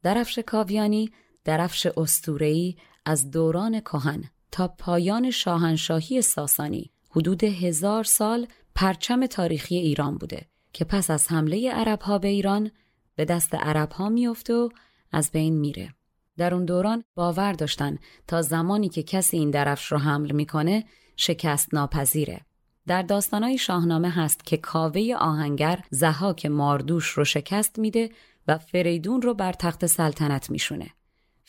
درفش 0.03 0.39
کاویانی 0.39 1.11
درفش 1.45 1.87
استورهی 1.87 2.77
از 3.05 3.31
دوران 3.31 3.81
کهن 3.81 4.25
تا 4.51 4.69
پایان 4.69 5.31
شاهنشاهی 5.31 6.23
ساسانی 6.23 6.91
حدود 7.11 7.45
هزار 7.45 8.05
سال 8.05 8.47
پرچم 8.75 9.27
تاریخی 9.27 9.77
ایران 9.77 10.19
بوده 10.19 10.47
که 10.73 10.85
پس 10.85 11.11
از 11.11 11.33
حمله 11.33 11.73
عربها 11.73 12.19
به 12.19 12.29
ایران 12.29 12.71
به 13.17 13.25
دست 13.25 13.55
عربها 13.55 14.09
میفته 14.09 14.55
و 14.55 14.69
از 15.13 15.31
بین 15.31 15.61
میره. 15.61 15.95
در 16.37 16.55
اون 16.55 16.65
دوران 16.65 17.05
باور 17.15 17.53
داشتن 17.53 17.99
تا 18.27 18.43
زمانی 18.43 18.89
که 18.89 19.03
کسی 19.03 19.37
این 19.37 19.51
درفش 19.51 19.93
رو 19.93 19.99
حمل 19.99 20.33
می‌کنه 20.33 20.85
شکست 21.17 21.75
ناپذیره. 21.75 22.41
در 22.87 23.03
داستانهای 23.03 23.59
شاهنامه 23.59 24.11
هست 24.11 24.45
که 24.45 24.57
کاوه 24.57 25.15
آهنگر 25.19 25.85
زهاک 25.91 26.47
ماردوش 26.47 27.09
رو 27.09 27.25
شکست 27.25 27.79
میده 27.79 28.11
و 28.49 28.59
فریدون 28.59 29.23
رو 29.23 29.35
بر 29.35 29.53
تخت 29.53 29.87
سلطنت 29.87 30.51
میشونه. 30.51 30.91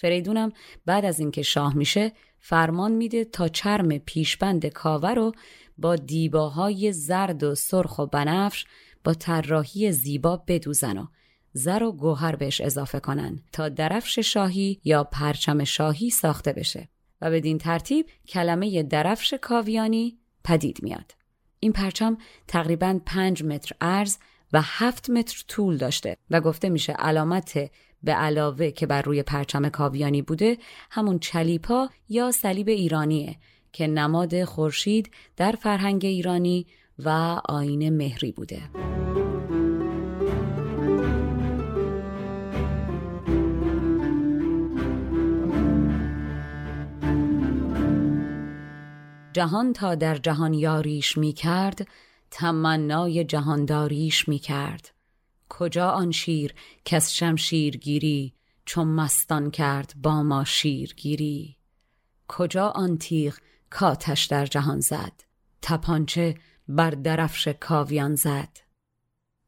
فریدونم 0.03 0.51
بعد 0.85 1.05
از 1.05 1.19
اینکه 1.19 1.41
شاه 1.41 1.75
میشه 1.75 2.11
فرمان 2.39 2.91
میده 2.91 3.25
تا 3.25 3.47
چرم 3.47 3.97
پیشبند 3.97 4.65
کاوه 4.65 5.09
رو 5.09 5.31
با 5.77 5.95
دیباهای 5.95 6.91
زرد 6.93 7.43
و 7.43 7.55
سرخ 7.55 7.99
و 7.99 8.05
بنفش 8.05 8.65
با 9.03 9.13
طراحی 9.13 9.91
زیبا 9.91 10.43
بدوزن 10.47 10.97
و 10.97 11.05
زر 11.53 11.83
و 11.83 11.91
گوهر 11.91 12.35
بهش 12.35 12.61
اضافه 12.61 12.99
کنن 12.99 13.39
تا 13.51 13.69
درفش 13.69 14.19
شاهی 14.19 14.79
یا 14.83 15.03
پرچم 15.03 15.63
شاهی 15.63 16.09
ساخته 16.09 16.53
بشه 16.53 16.89
و 17.21 17.31
بدین 17.31 17.57
ترتیب 17.57 18.05
کلمه 18.27 18.83
درفش 18.83 19.33
کاویانی 19.41 20.17
پدید 20.43 20.83
میاد. 20.83 21.11
این 21.59 21.71
پرچم 21.71 22.17
تقریبا 22.47 22.99
5 23.05 23.43
متر 23.43 23.75
عرض 23.81 24.17
و 24.53 24.61
7 24.63 25.09
متر 25.09 25.43
طول 25.47 25.77
داشته 25.77 26.17
و 26.29 26.41
گفته 26.41 26.69
میشه 26.69 26.93
علامت 26.93 27.71
به 28.03 28.11
علاوه 28.11 28.71
که 28.71 28.87
بر 28.87 29.01
روی 29.01 29.23
پرچم 29.23 29.69
کاویانی 29.69 30.21
بوده 30.21 30.57
همون 30.91 31.19
چلیپا 31.19 31.89
یا 32.09 32.31
صلیب 32.31 32.67
ایرانیه 32.67 33.35
که 33.71 33.87
نماد 33.87 34.43
خورشید 34.43 35.11
در 35.37 35.51
فرهنگ 35.51 36.05
ایرانی 36.05 36.65
و 36.99 37.09
آین 37.49 37.97
مهری 37.97 38.31
بوده. 38.31 38.61
جهان 49.33 49.73
تا 49.73 49.95
در 49.95 50.15
جهان 50.15 50.53
یاریش 50.53 51.17
می 51.17 51.33
کرد 51.33 51.87
تمنای 52.31 53.23
جهانداریش 53.23 54.27
می 54.27 54.39
کرد 54.39 54.91
کجا 55.59 55.89
آن 55.89 56.11
شیر 56.11 56.53
کس 56.85 57.11
شمشیر 57.11 57.77
گیری 57.77 58.33
چون 58.65 58.87
مستان 58.87 59.51
کرد 59.51 59.93
با 60.03 60.23
ما 60.23 60.43
شیرگیری؟ 60.43 61.57
کجا 62.27 62.67
آن 62.67 62.97
تیغ 62.97 63.37
کاتش 63.69 64.25
در 64.25 64.45
جهان 64.45 64.79
زد؟ 64.79 65.11
تپانچه 65.61 66.35
بر 66.67 66.89
درفش 66.89 67.47
کاویان 67.47 68.15
زد؟ 68.15 68.49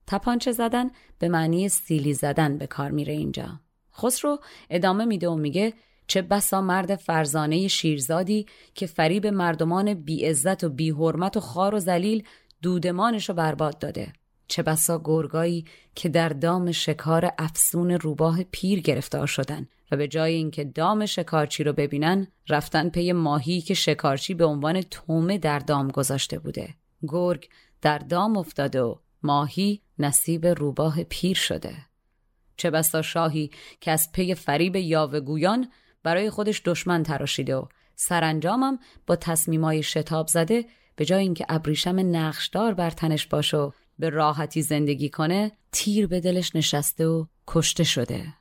تپانچه 0.07 0.51
زدن 0.51 0.89
به 1.19 1.29
معنی 1.29 1.69
سیلی 1.69 2.13
زدن 2.13 2.57
به 2.57 2.67
کار 2.67 2.91
میره 2.91 3.13
اینجا. 3.13 3.59
خسرو 3.97 4.39
ادامه 4.69 5.05
میده 5.05 5.29
و 5.29 5.35
میگه 5.35 5.73
چه 6.07 6.21
بسا 6.21 6.61
مرد 6.61 6.95
فرزانه 6.95 7.67
شیرزادی 7.67 8.45
که 8.75 8.85
فریب 8.85 9.27
مردمان 9.27 9.93
بی 9.93 10.25
عزت 10.25 10.63
و 10.63 10.69
بی 10.69 10.89
حرمت 10.89 11.37
و 11.37 11.39
خار 11.39 11.75
و 11.75 11.79
زلیل 11.79 12.23
دودمانش 12.61 13.29
رو 13.29 13.35
برباد 13.35 13.79
داده. 13.79 14.13
چه 14.47 14.63
بسا 14.63 15.01
گرگایی 15.03 15.65
که 15.95 16.09
در 16.09 16.29
دام 16.29 16.71
شکار 16.71 17.31
افسون 17.37 17.91
روباه 17.91 18.43
پیر 18.43 18.81
گرفتار 18.81 19.27
شدن 19.27 19.67
و 19.91 19.97
به 19.97 20.07
جای 20.07 20.33
اینکه 20.33 20.63
دام 20.63 21.05
شکارچی 21.05 21.63
رو 21.63 21.73
ببینن 21.73 22.27
رفتن 22.49 22.89
پی 22.89 23.11
ماهی 23.11 23.61
که 23.61 23.73
شکارچی 23.73 24.33
به 24.33 24.45
عنوان 24.45 24.81
تومه 24.81 25.37
در 25.37 25.59
دام 25.59 25.87
گذاشته 25.87 26.39
بوده. 26.39 26.73
گرگ 27.07 27.49
در 27.81 27.97
دام 27.97 28.37
افتاده 28.37 28.81
و 28.81 28.95
ماهی 29.23 29.81
نصیب 29.99 30.47
روباه 30.47 31.03
پیر 31.03 31.37
شده. 31.37 31.75
چه 32.57 32.71
بسا 32.71 33.01
شاهی 33.01 33.51
که 33.81 33.91
از 33.91 34.11
پی 34.13 34.35
فریب 34.35 34.75
یاوهگویان 34.75 35.71
برای 36.03 36.29
خودش 36.29 36.61
دشمن 36.65 37.03
تراشیده 37.03 37.55
و 37.55 37.65
سرانجامم 37.95 38.79
با 39.07 39.15
تصمیمای 39.15 39.83
شتاب 39.83 40.27
زده 40.27 40.65
به 40.95 41.05
جای 41.05 41.21
اینکه 41.21 41.45
ابریشم 41.49 42.15
نقشدار 42.15 42.73
بر 42.73 42.89
تنش 42.89 43.27
باشه 43.27 43.71
به 43.99 44.09
راحتی 44.09 44.61
زندگی 44.61 45.09
کنه 45.09 45.51
تیر 45.71 46.07
به 46.07 46.19
دلش 46.19 46.55
نشسته 46.55 47.07
و 47.07 47.25
کشته 47.47 47.83
شده. 47.83 48.33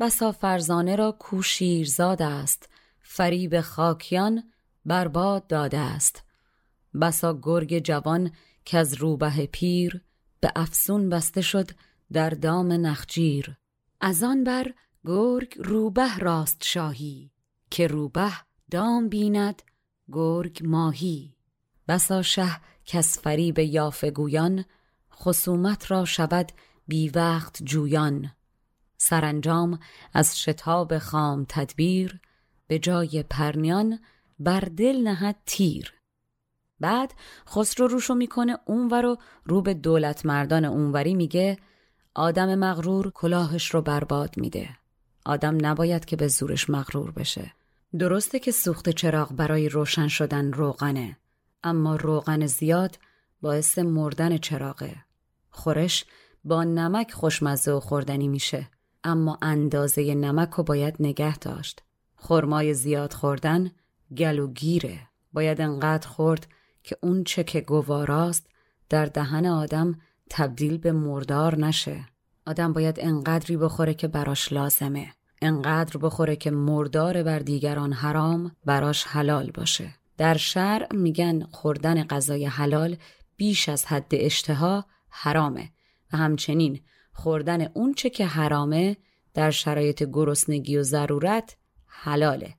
بسا 0.00 0.32
فرزانه 0.32 0.96
را 0.96 1.12
کو 1.12 1.42
شیرزاد 1.42 2.22
است 2.22 2.68
فریب 3.00 3.60
خاکیان 3.60 4.42
برباد 4.84 5.46
داده 5.46 5.78
است. 5.78 6.24
بسا 7.00 7.38
گرگ 7.42 7.78
جوان 7.78 8.32
که 8.64 8.78
از 8.78 8.94
روبه 8.94 9.46
پیر 9.52 10.00
به 10.40 10.52
افسون 10.56 11.08
بسته 11.08 11.40
شد 11.40 11.70
در 12.12 12.30
دام 12.30 12.72
نخجیر. 12.72 13.56
از 14.00 14.22
آن 14.22 14.44
بر 14.44 14.72
گرگ 15.04 15.54
روبه 15.58 16.18
راست 16.18 16.64
شاهی 16.64 17.30
که 17.70 17.86
روبه 17.86 18.32
دام 18.70 19.08
بیند 19.08 19.62
گرگ 20.12 20.60
ماهی. 20.64 21.34
بسا 21.88 22.22
شه 22.22 22.60
کس 22.86 23.18
فریب 23.18 23.58
یافه 23.58 24.10
گویان 24.10 24.64
خصومت 25.14 25.90
را 25.90 26.04
شود 26.04 26.52
بی 26.88 27.08
وقت 27.08 27.62
جویان. 27.62 28.30
سرانجام 28.96 29.78
از 30.14 30.38
شتاب 30.38 30.98
خام 30.98 31.46
تدبیر 31.48 32.20
به 32.66 32.78
جای 32.78 33.24
پرنیان 33.30 33.98
بر 34.38 34.60
دل 34.60 34.96
نهد 34.96 35.36
تیر. 35.46 35.94
بعد 36.80 37.12
خسرو 37.48 37.86
روشو 37.86 38.14
می‌کنه 38.14 38.58
اونور 38.66 39.06
و 39.06 39.16
رو 39.44 39.62
به 39.62 39.74
دولت 39.74 40.26
مردان 40.26 40.64
اونوری 40.64 41.14
میگه 41.14 41.58
آدم 42.14 42.54
مغرور 42.54 43.10
کلاهش 43.10 43.74
رو 43.74 43.82
برباد 43.82 44.34
میده. 44.36 44.68
آدم 45.24 45.66
نباید 45.66 46.04
که 46.04 46.16
به 46.16 46.28
زورش 46.28 46.70
مغرور 46.70 47.10
بشه. 47.10 47.52
درسته 47.98 48.38
که 48.38 48.50
سوخت 48.50 48.88
چراغ 48.88 49.32
برای 49.32 49.68
روشن 49.68 50.08
شدن 50.08 50.52
روغنه. 50.52 51.16
اما 51.64 51.96
روغن 51.96 52.46
زیاد 52.46 52.98
باعث 53.42 53.78
مردن 53.78 54.38
چراغه. 54.38 54.96
خورش 55.50 56.04
با 56.44 56.64
نمک 56.64 57.12
خوشمزه 57.12 57.72
و 57.72 57.80
خوردنی 57.80 58.28
میشه 58.28 58.68
اما 59.04 59.38
اندازه 59.42 60.14
نمک 60.14 60.50
رو 60.50 60.64
باید 60.64 60.96
نگه 61.00 61.38
داشت. 61.38 61.82
خرمای 62.16 62.74
زیاد 62.74 63.12
خوردن 63.12 63.70
گلو 64.16 64.46
گیره. 64.46 64.98
باید 65.32 65.60
انقدر 65.60 66.08
خورد 66.08 66.46
که 66.82 66.96
اون 67.00 67.24
چه 67.24 67.44
که 67.44 67.60
گواراست 67.60 68.46
در 68.88 69.06
دهن 69.06 69.46
آدم 69.46 69.94
تبدیل 70.30 70.78
به 70.78 70.92
مردار 70.92 71.58
نشه. 71.58 72.06
آدم 72.46 72.72
باید 72.72 72.96
انقدری 73.00 73.56
بخوره 73.56 73.94
که 73.94 74.08
براش 74.08 74.52
لازمه. 74.52 75.12
انقدر 75.42 75.98
بخوره 75.98 76.36
که 76.36 76.50
مردار 76.50 77.22
بر 77.22 77.38
دیگران 77.38 77.92
حرام 77.92 78.56
براش 78.64 79.04
حلال 79.04 79.50
باشه. 79.50 79.94
در 80.16 80.36
شرع 80.36 80.96
میگن 80.96 81.42
خوردن 81.42 82.04
غذای 82.04 82.46
حلال 82.46 82.96
بیش 83.36 83.68
از 83.68 83.86
حد 83.86 84.10
اشتها 84.12 84.86
حرامه 85.08 85.70
و 86.12 86.16
همچنین 86.16 86.80
خوردن 87.12 87.66
اونچه 87.74 88.10
که 88.10 88.26
حرامه 88.26 88.96
در 89.34 89.50
شرایط 89.50 90.02
گرسنگی 90.02 90.76
و 90.76 90.82
ضرورت 90.82 91.56
حلاله 91.86 92.54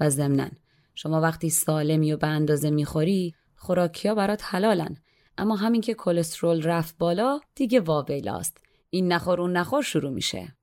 و 0.00 0.10
ضمناً 0.10 0.48
شما 0.94 1.20
وقتی 1.20 1.50
سالمی 1.50 2.12
و 2.12 2.16
به 2.16 2.26
اندازه 2.26 2.70
می‌خوری 2.70 3.34
خوراکیا 3.56 4.14
برات 4.14 4.42
حلالن. 4.44 4.96
اما 5.38 5.56
همین 5.56 5.80
که 5.80 5.94
کلسترول 5.94 6.62
رفت 6.62 6.98
بالا 6.98 7.40
دیگه 7.54 7.80
واویلاست. 7.80 8.58
این 8.90 9.12
نخور 9.12 9.40
اون 9.40 9.56
نخور 9.56 9.82
شروع 9.82 10.10
میشه. 10.10 10.56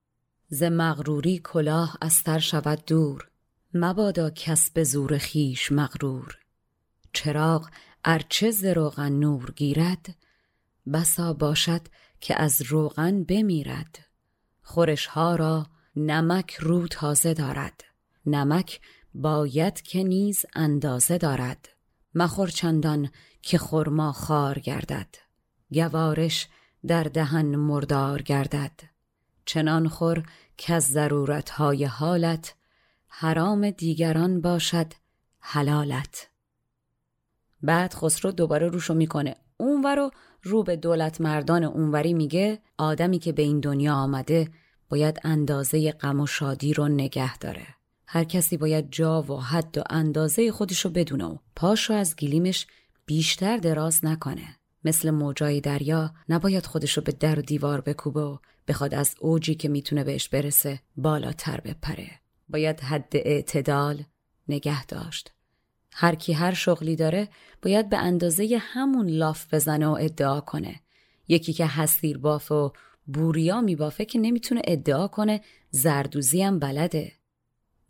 ز 0.48 0.64
مغروری 0.64 1.42
کلاه 1.44 1.98
از 2.02 2.14
سر 2.14 2.40
شود 2.40 2.86
دور. 2.88 3.30
مبادا 3.74 4.30
کس 4.30 4.72
به 4.72 4.84
زور 4.84 5.18
خیش 5.18 5.72
مغرور. 5.72 6.38
چراغ 7.14 7.70
ارچه 8.06 8.52
ز 8.52 8.66
روغن 8.66 9.12
نور 9.12 9.52
گیرد 9.56 10.16
بسا 10.94 11.34
باشد 11.34 11.82
که 12.20 12.42
از 12.42 12.62
روغن 12.62 13.24
بمیرد. 13.24 14.00
خورشها 14.62 15.36
را 15.36 15.68
نمک 15.96 16.54
رو 16.54 16.88
تازه 16.88 17.34
دارد. 17.34 17.84
نمک 18.26 18.80
باید 19.14 19.82
که 19.82 20.04
نیز 20.04 20.46
اندازه 20.56 21.18
دارد. 21.18 21.70
مخور 22.16 22.48
چندان 22.48 23.10
که 23.42 23.58
خرما 23.58 24.12
خار 24.12 24.60
گردد. 24.60 25.16
گوارش 25.72 26.48
در 26.88 27.04
دهن 27.04 27.56
مردار 27.56 28.22
گردد. 28.22 28.80
چنان 29.46 29.88
خور 29.88 30.24
که 30.58 30.74
از 30.74 30.84
ضرورتهای 30.84 31.86
حالت 31.86 32.56
حرام 33.16 33.70
دیگران 33.70 34.42
باشد 34.42 34.94
حلالت. 35.40 36.30
بعد 37.64 37.94
خسرو 37.94 38.32
دوباره 38.32 38.68
روشو 38.68 38.94
می‌کنه. 38.94 39.36
اونور 39.58 39.96
رو 39.96 40.12
رو 40.44 40.64
به 40.64 40.76
دولت 40.76 41.22
مردان 41.22 41.64
اونوری 41.64 42.14
میگه 42.14 42.60
آدمی 42.78 43.20
که 43.20 43.32
به 43.32 43.42
این 43.42 43.60
دنیا 43.60 43.94
آمده 43.94 44.50
باید 44.90 45.20
اندازه 45.24 45.92
غم 45.92 46.20
و 46.20 46.28
شادی 46.28 46.74
رو 46.74 46.88
نگه 46.88 47.38
داره. 47.38 47.68
هر 48.08 48.24
کسی 48.24 48.58
باید 48.58 48.92
جا 48.92 49.22
و 49.22 49.42
حد 49.42 49.78
و 49.78 49.84
اندازه 49.90 50.52
خودشو 50.52 50.90
بدونه 50.90 51.26
و 51.26 51.38
پاشو 51.56 51.94
از 51.94 52.16
گلیمش 52.16 52.68
بیشتر 53.06 53.58
دراز 53.58 54.06
نکنه. 54.06 54.56
مثل 54.84 55.12
موجای 55.12 55.62
دریا 55.62 56.14
نباید 56.30 56.66
خودشو 56.66 57.02
به 57.02 57.12
در 57.12 57.40
و 57.40 57.42
دیوار 57.42 57.82
بکوبه 57.82 58.22
و 58.22 58.38
بخواد 58.68 58.94
از 58.94 59.16
اوجی 59.20 59.56
که 59.56 59.70
می‌تونه 59.70 60.04
بهش 60.04 60.30
برسه 60.30 60.80
بالاتر 60.98 61.62
بپره. 61.62 62.23
باید 62.54 62.80
حد 62.80 63.12
اعتدال 63.14 64.04
نگه 64.48 64.86
داشت. 64.86 65.32
هر 65.92 66.16
کی 66.16 66.34
هر 66.34 66.54
شغلی 66.54 66.96
داره 66.96 67.30
باید 67.62 67.90
به 67.90 67.98
اندازه 67.98 68.58
همون 68.62 69.10
لاف 69.10 69.54
بزنه 69.54 69.88
و 69.88 69.98
ادعا 70.02 70.42
کنه. 70.42 70.80
یکی 71.28 71.54
که 71.54 71.66
هستیر 71.66 72.18
باف 72.18 72.52
و 72.52 72.74
بوریا 73.08 73.62
میبافه 73.62 74.06
که 74.06 74.20
نمی‌تونه 74.20 74.62
ادعا 74.68 75.08
کنه 75.08 75.42
زردوزی 75.70 76.42
هم 76.42 76.60
بلده. 76.60 77.12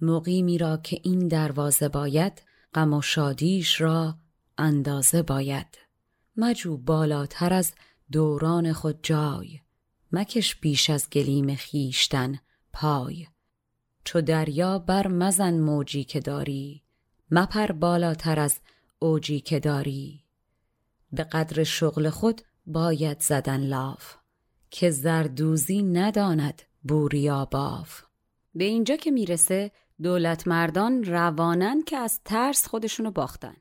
مقیمی 0.01 0.57
را 0.57 0.77
که 0.77 0.99
این 1.03 1.27
دروازه 1.27 1.89
باید 1.89 2.41
غم 2.73 2.93
و 2.93 3.01
شادیش 3.01 3.81
را 3.81 4.15
اندازه 4.57 5.21
باید. 5.21 5.67
مجو 6.37 6.77
بالاتر 6.77 7.53
از 7.53 7.73
دوران 8.11 8.73
خود 8.73 8.99
جای 9.03 9.59
مکش 10.11 10.55
بیش 10.55 10.89
از 10.89 11.09
گلیم 11.09 11.55
خیشتن 11.55 12.39
پای. 12.73 13.27
چو 14.03 14.21
دریا 14.21 14.79
بر 14.79 15.07
مزن 15.07 15.59
موجی 15.59 16.03
که 16.03 16.19
داری 16.19 16.83
مپر 17.31 17.71
بالاتر 17.71 18.39
از 18.39 18.59
اوجی 18.99 19.39
که 19.39 19.59
داری. 19.59 20.23
به 21.11 21.23
قدر 21.23 21.63
شغل 21.63 22.09
خود 22.09 22.41
باید 22.65 23.21
زدن 23.21 23.59
لاف 23.59 24.15
که 24.69 24.91
زردوزی 24.91 25.83
نداند 25.83 26.61
بوریا 26.83 27.45
باف 27.45 28.03
به 28.55 28.63
اینجا 28.63 28.95
که 28.95 29.11
می‌رسه 29.11 29.71
دولت 30.01 30.47
مردان 30.47 31.03
روانن 31.03 31.81
که 31.81 31.97
از 31.97 32.21
ترس 32.25 32.67
خودشونو 32.67 33.11
باختن. 33.11 33.55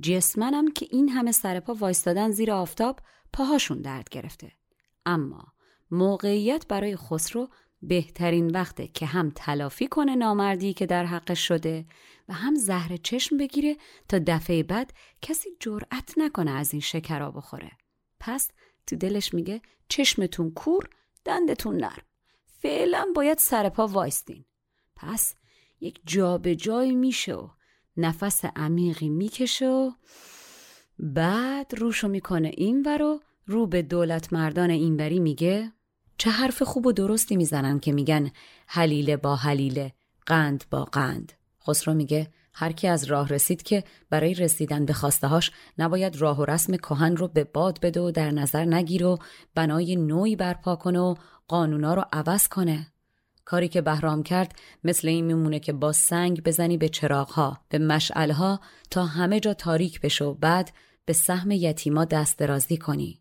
جسمنم 0.00 0.72
که 0.72 0.86
این 0.90 1.08
همه 1.08 1.32
سرپا 1.32 1.74
وایستادن 1.74 2.30
زیر 2.30 2.52
آفتاب 2.52 3.00
پاهاشون 3.32 3.80
درد 3.80 4.08
گرفته. 4.08 4.52
اما 5.06 5.52
موقعیت 5.90 6.66
برای 6.68 6.96
خسرو 6.96 7.48
بهترین 7.82 8.50
وقته 8.50 8.88
که 8.88 9.06
هم 9.06 9.32
تلافی 9.34 9.86
کنه 9.86 10.14
نامردی 10.14 10.72
که 10.72 10.86
در 10.86 11.04
حقش 11.04 11.48
شده 11.48 11.86
و 12.28 12.32
هم 12.32 12.54
زهر 12.54 12.96
چشم 12.96 13.36
بگیره 13.36 13.76
تا 14.08 14.18
دفعه 14.26 14.62
بعد 14.62 14.92
کسی 15.22 15.48
جرأت 15.60 16.14
نکنه 16.16 16.50
از 16.50 16.72
این 16.72 16.80
شکرا 16.80 17.30
بخوره. 17.30 17.70
پس 18.20 18.50
تو 18.86 18.96
دلش 18.96 19.34
میگه 19.34 19.62
چشمتون 19.88 20.50
کور 20.50 20.88
دندتون 21.24 21.76
نرم. 21.76 22.04
فعلا 22.46 23.06
باید 23.14 23.38
سرپا 23.38 23.86
وایستین. 23.86 24.44
پس 24.96 25.34
یک 25.80 26.00
جا 26.06 26.38
به 26.38 26.56
جای 26.56 26.94
میشه 26.94 27.34
و 27.34 27.48
نفس 27.96 28.44
عمیقی 28.44 29.08
می‌کشه 29.08 29.68
و 29.68 29.90
بعد 30.98 31.74
روشو 31.74 32.08
می‌کنه 32.08 32.50
این 32.56 32.84
رو 32.84 33.20
رو 33.46 33.66
به 33.66 33.82
دولت 33.82 34.32
مردان 34.32 34.70
اینوری 34.70 35.18
میگه 35.18 35.72
چه 36.20 36.30
حرف 36.30 36.62
خوب 36.62 36.86
و 36.86 36.92
درستی 36.92 37.36
می‌زنن 37.36 37.80
که 37.80 37.92
میگن 37.92 38.30
حلیله 38.66 39.16
با 39.16 39.36
حلیله 39.36 39.92
قند 40.26 40.64
با 40.70 40.84
قند. 40.84 41.32
خسرو 41.66 41.94
میگه 41.94 42.30
هر 42.54 42.72
کی 42.72 42.88
از 42.88 43.04
راه 43.04 43.28
رسید 43.28 43.62
که 43.62 43.84
برای 44.10 44.34
رسیدن 44.34 44.84
به 44.84 44.94
هاش 45.22 45.50
نباید 45.78 46.16
راه 46.16 46.40
و 46.40 46.44
رسم 46.44 46.76
کهن 46.76 47.16
رو 47.16 47.28
به 47.28 47.44
باد 47.44 47.80
بده 47.80 48.00
و 48.00 48.10
در 48.10 48.30
نظر 48.30 48.64
نگیر 48.64 49.04
و 49.04 49.18
بنای 49.54 49.96
نوعی 49.96 50.36
برپا 50.36 50.76
کنه 50.76 51.00
و 51.00 51.14
قانونا 51.48 51.94
رو 51.94 52.04
عوض 52.12 52.48
کنه. 52.48 52.86
کاری 53.44 53.68
که 53.68 53.80
بهرام 53.80 54.22
کرد 54.22 54.54
مثل 54.84 55.08
این 55.08 55.24
میمونه 55.24 55.60
که 55.60 55.72
با 55.72 55.92
سنگ 55.92 56.42
بزنی 56.42 56.76
به 56.76 56.88
چراغها 56.88 57.60
به 57.68 57.78
مشعلها 57.78 58.60
تا 58.90 59.04
همه 59.04 59.40
جا 59.40 59.54
تاریک 59.54 60.00
بشه 60.00 60.24
و 60.24 60.34
بعد 60.34 60.70
به 61.04 61.12
سهم 61.12 61.50
یتیما 61.50 62.04
دست 62.04 62.38
درازی 62.38 62.76
کنی. 62.76 63.20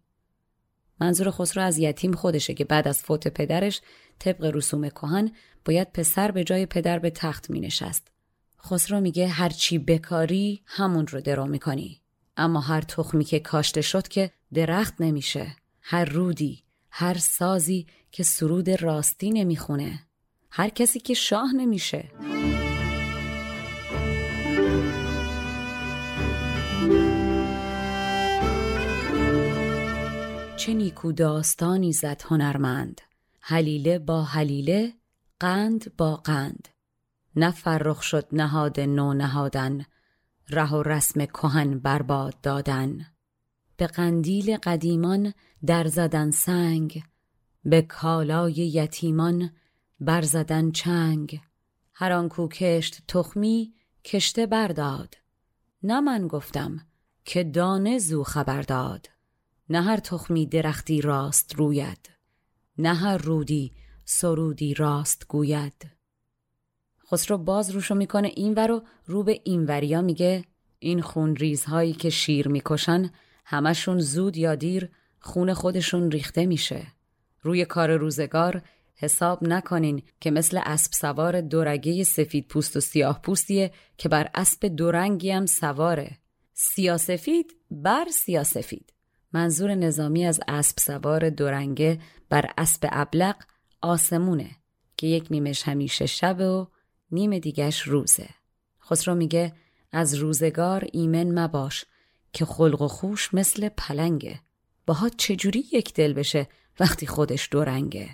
منظور 1.01 1.31
خسرو 1.31 1.63
از 1.63 1.77
یتیم 1.77 2.13
خودشه 2.13 2.53
که 2.53 2.65
بعد 2.65 2.87
از 2.87 3.01
فوت 3.01 3.27
پدرش 3.27 3.81
طبق 4.19 4.51
رسوم 4.53 4.89
کهن 4.89 5.31
باید 5.65 5.91
پسر 5.91 6.31
به 6.31 6.43
جای 6.43 6.65
پدر 6.65 6.99
به 6.99 7.09
تخت 7.09 7.49
می 7.49 7.59
نشست. 7.59 8.07
خسرو 8.65 9.01
میگه 9.01 9.27
هرچی 9.27 9.77
بکاری 9.77 10.61
همون 10.65 11.07
رو 11.07 11.21
درو 11.21 11.45
می‌کنی. 11.45 12.01
اما 12.37 12.59
هر 12.59 12.81
تخمی 12.81 13.23
که 13.23 13.39
کاشته 13.39 13.81
شد 13.81 14.07
که 14.07 14.31
درخت 14.53 14.93
نمیشه. 14.99 15.55
هر 15.81 16.05
رودی، 16.05 16.63
هر 16.91 17.17
سازی 17.17 17.87
که 18.11 18.23
سرود 18.23 18.69
راستی 18.69 19.29
نمی‌خونه. 19.29 19.99
هر 20.51 20.69
کسی 20.69 20.99
که 20.99 21.13
شاه 21.13 21.53
نمیشه. 21.55 22.11
چه 30.59 30.73
نیکو 30.73 31.11
داستانی 31.11 31.93
زد 31.93 32.21
هنرمند. 32.25 33.01
حلیله 33.39 33.99
با 33.99 34.23
حلیله 34.23 34.93
قند 35.39 35.97
با 35.97 36.15
قند. 36.15 36.67
نه 37.35 37.51
فرخ 37.51 38.01
شد 38.01 38.27
نهاد 38.31 38.79
نو 38.79 39.13
نهادن 39.13 39.85
ره 40.49 40.73
و 40.73 40.83
رسم 40.83 41.25
کهن 41.25 41.79
برباد 41.79 42.41
دادن. 42.41 43.05
به 43.77 43.87
قندیل 43.87 44.57
قدیمان 44.57 45.33
در 45.65 45.87
زدن 45.87 46.31
سنگ 46.31 47.03
به 47.65 47.81
کالای 47.81 48.53
یتیمان 48.53 49.51
بر 49.99 50.21
زدن 50.21 50.71
چنگ. 50.71 51.41
هر 51.93 52.11
آن 52.11 52.29
کو 52.29 52.47
کشت 52.47 53.03
تخمی 53.07 53.73
کشته 54.05 54.45
برداد 54.45 55.15
نه 55.83 55.99
من 55.99 56.27
گفتم 56.27 56.79
که 57.25 57.43
دانه 57.43 57.99
زو 57.99 58.23
خبر 58.23 58.61
داد. 58.61 59.18
نه 59.69 59.81
هر 59.81 59.97
تخمی 59.97 60.45
درختی 60.45 61.01
راست 61.01 61.55
روید 61.55 62.09
نه 62.77 62.93
هر 62.93 63.17
رودی 63.17 63.71
سرودی 64.05 64.73
راست 64.73 65.27
گوید. 65.27 65.87
خسرو 67.11 67.37
باز 67.37 67.69
روشو 67.69 67.95
می‌کنه 67.95 68.31
این 68.35 68.55
رو 68.55 68.81
رو 69.05 69.23
به 69.23 69.41
وریا 69.67 70.01
میگه 70.01 70.43
این 70.79 71.01
خون 71.01 71.35
ریزهایی 71.35 71.93
که 71.93 72.09
شیر 72.09 72.47
می‌کشن 72.47 73.11
همشون 73.45 73.99
زود 73.99 74.37
یا 74.37 74.55
دیر 74.55 74.89
خون 75.19 75.53
خودشون 75.53 76.11
ریخته 76.11 76.45
میشه. 76.45 76.87
روی 77.41 77.65
کار 77.65 77.95
روزگار 77.95 78.61
حساب 78.95 79.43
نکنین 79.43 80.01
که 80.19 80.31
مثل 80.31 80.59
اسب 80.65 80.93
سوار 80.93 81.41
دورگه 81.41 82.03
سفید 82.03 82.47
پوست 82.47 82.77
و 82.77 82.79
سیاه 82.79 83.21
پوستیه 83.21 83.71
که 83.97 84.09
بر 84.09 84.29
اسب 84.35 84.67
دورنگی 84.67 85.31
هم 85.31 85.45
سواره. 85.45 86.17
سیاسفید 86.53 87.55
بر 87.71 88.05
سیاسفید 88.13 88.93
منظور 89.33 89.75
نظامی 89.75 90.25
از 90.25 90.39
اسب 90.47 90.77
سوار 90.79 91.29
دورنگه 91.29 91.99
بر 92.29 92.51
اسب 92.57 92.87
ابلق 92.91 93.35
آسمونه 93.81 94.49
که 94.97 95.07
یک 95.07 95.27
نیمش 95.31 95.63
همیشه 95.63 96.05
شب 96.05 96.39
و 96.39 96.67
نیم 97.11 97.39
دیگش 97.39 97.81
روزه. 97.81 98.29
خسرو 98.81 99.15
میگه 99.15 99.53
از 99.91 100.15
روزگار 100.15 100.87
ایمن 100.93 101.39
مباش 101.39 101.85
که 102.33 102.45
خلق 102.45 102.81
و 102.81 102.87
خوش 102.87 103.33
مثل 103.33 103.69
پلنگه. 103.69 104.39
باها 104.85 105.09
چجوری 105.09 105.65
یک 105.71 105.93
دل 105.93 106.13
بشه 106.13 106.47
وقتی 106.79 107.07
خودش 107.07 107.49
دورنگه؟ 107.51 108.09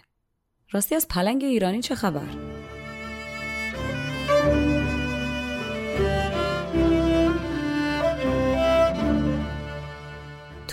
راستی 0.72 0.96
از 0.96 1.08
پلنگ 1.08 1.44
ایرانی 1.44 1.82
چه 1.82 1.96
خبر؟ 1.96 2.65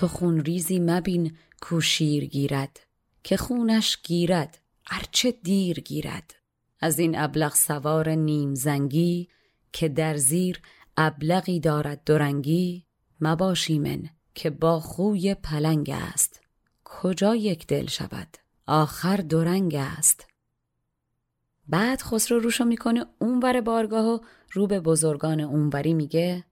تو 0.02 0.08
خون 0.08 0.40
ریزی 0.40 0.78
مبین 0.78 1.36
کو 1.60 1.80
شیر 1.80 2.24
گیرد 2.24 2.80
که 3.22 3.36
خونش 3.36 3.98
گیرد 4.02 4.58
ارچه 4.90 5.32
دیر 5.32 5.80
گیرد. 5.80 6.34
از 6.80 6.98
این 6.98 7.18
ابلغ 7.18 7.54
سوار 7.54 8.08
نیم 8.10 8.54
زنگی 8.54 9.28
که 9.72 9.88
در 9.88 10.16
زیر 10.16 10.60
ابلغی 10.96 11.60
دارد 11.60 12.04
درنگی 12.04 12.86
مباشی 13.20 13.78
من 13.78 14.02
که 14.34 14.50
با 14.50 14.80
خوی 14.80 15.34
پلنگ 15.34 15.90
است. 15.92 16.40
کجا 16.84 17.36
یک 17.36 17.66
دل 17.66 17.86
شود؟ 17.86 18.36
آخر 18.66 19.16
درنگ 19.16 19.74
است. 19.74 20.26
بعد 21.68 22.02
خسرو 22.02 22.38
روشو 22.38 22.64
می‌کنه 22.64 23.06
اونور 23.18 23.60
بارگاه 23.60 24.06
و 24.06 24.18
رو 24.52 24.66
به 24.66 24.80
بزرگان 24.80 25.40
اونوری 25.40 25.94
میگه 25.94 26.44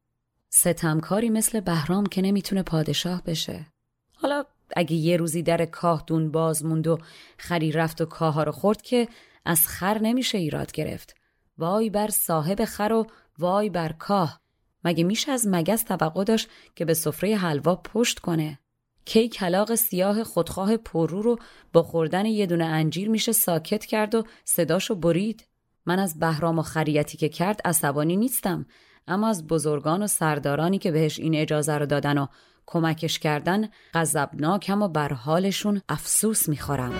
ستمکاری 0.50 1.30
مثل 1.30 1.60
بهرام 1.60 2.06
که 2.06 2.22
نمی‌تونه 2.22 2.62
پادشاه 2.62 3.22
بشه. 3.22 3.66
حالا 4.14 4.44
اگه 4.76 4.94
یه 4.94 5.16
روزی 5.16 5.42
در 5.42 5.64
کاه 5.64 6.04
دون 6.06 6.30
باز 6.30 6.64
موند 6.64 6.86
و 6.86 6.98
خری 7.38 7.72
رفت 7.72 8.00
و 8.00 8.04
کاه 8.04 8.44
رو 8.44 8.52
خورد 8.52 8.82
که 8.82 9.08
از 9.44 9.66
خر 9.66 9.98
نمیشه 9.98 10.38
ایراد 10.38 10.72
گرفت. 10.72 11.14
وای 11.58 11.90
بر 11.90 12.08
صاحب 12.08 12.64
خر 12.64 12.92
و 12.92 13.06
وای 13.38 13.70
بر 13.70 13.92
کاه. 13.92 14.40
مگه 14.84 15.04
میشه 15.04 15.32
از 15.32 15.46
مگس 15.48 15.82
توقع 15.82 16.24
داشت 16.24 16.48
که 16.74 16.84
به 16.84 16.94
سفره 16.94 17.36
حلوا 17.36 17.76
پشت 17.76 18.18
کنه؟ 18.18 18.58
کی 19.04 19.28
کلاغ 19.28 19.74
سیاه 19.74 20.24
خودخواه 20.24 20.76
پررو 20.76 21.22
رو 21.22 21.38
با 21.72 21.82
خوردن 21.82 22.26
یه 22.26 22.46
دونه 22.46 22.64
انجیر 22.64 23.08
میشه 23.08 23.32
ساکت 23.32 23.84
کرد 23.84 24.14
و 24.14 24.24
صداشو 24.44 24.94
برید؟ 24.94 25.46
من 25.86 25.98
از 25.98 26.18
بهرام 26.18 26.58
و 26.58 26.62
خریتی 26.62 27.18
که 27.18 27.28
کرد 27.28 27.60
عصبانی 27.64 28.16
نیستم. 28.16 28.66
اما 29.10 29.28
از 29.28 29.46
بزرگان 29.46 30.02
و 30.02 30.06
سردارانی 30.06 30.78
که 30.78 30.90
بهش 30.92 31.18
این 31.18 31.34
اجازه 31.34 31.78
رو 31.78 31.86
دادن 31.86 32.18
و 32.18 32.26
کمکش 32.66 33.18
کردن 33.18 33.68
غضبناکم 33.94 34.82
و 34.82 34.88
بر 34.88 35.12
حالشون 35.12 35.80
افسوس 35.88 36.48
می‌خورم. 36.48 36.92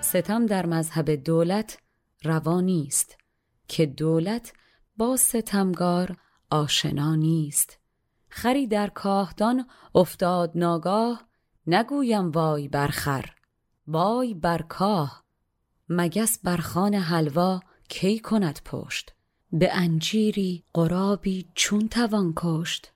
ستم 0.00 0.46
در 0.46 0.66
مذهب 0.66 1.10
دولت 1.10 1.78
روا 2.24 2.60
نیست 2.60 3.16
که 3.68 3.86
دولت 3.86 4.52
با 4.96 5.16
ستمگار 5.16 6.16
آشنا 6.50 7.14
نیست. 7.14 7.78
خری 8.28 8.66
در 8.66 8.88
کاهدان 8.88 9.66
افتاد 9.94 10.52
ناگاه 10.54 11.24
نگویم 11.66 12.30
وای 12.30 12.68
برخر. 12.68 13.35
وای 13.88 14.34
بر 14.34 14.62
کاه 14.62 15.24
مگس 15.88 16.38
بر 16.42 16.56
خان 16.56 16.94
حلوا 16.94 17.60
کی 17.88 18.18
کند 18.18 18.60
پشت؟ 18.64 19.12
به 19.52 19.68
انجیری 19.72 20.64
قرابی 20.74 21.48
چون 21.54 21.88
توان 21.88 22.32
کشت؟ 22.36 22.92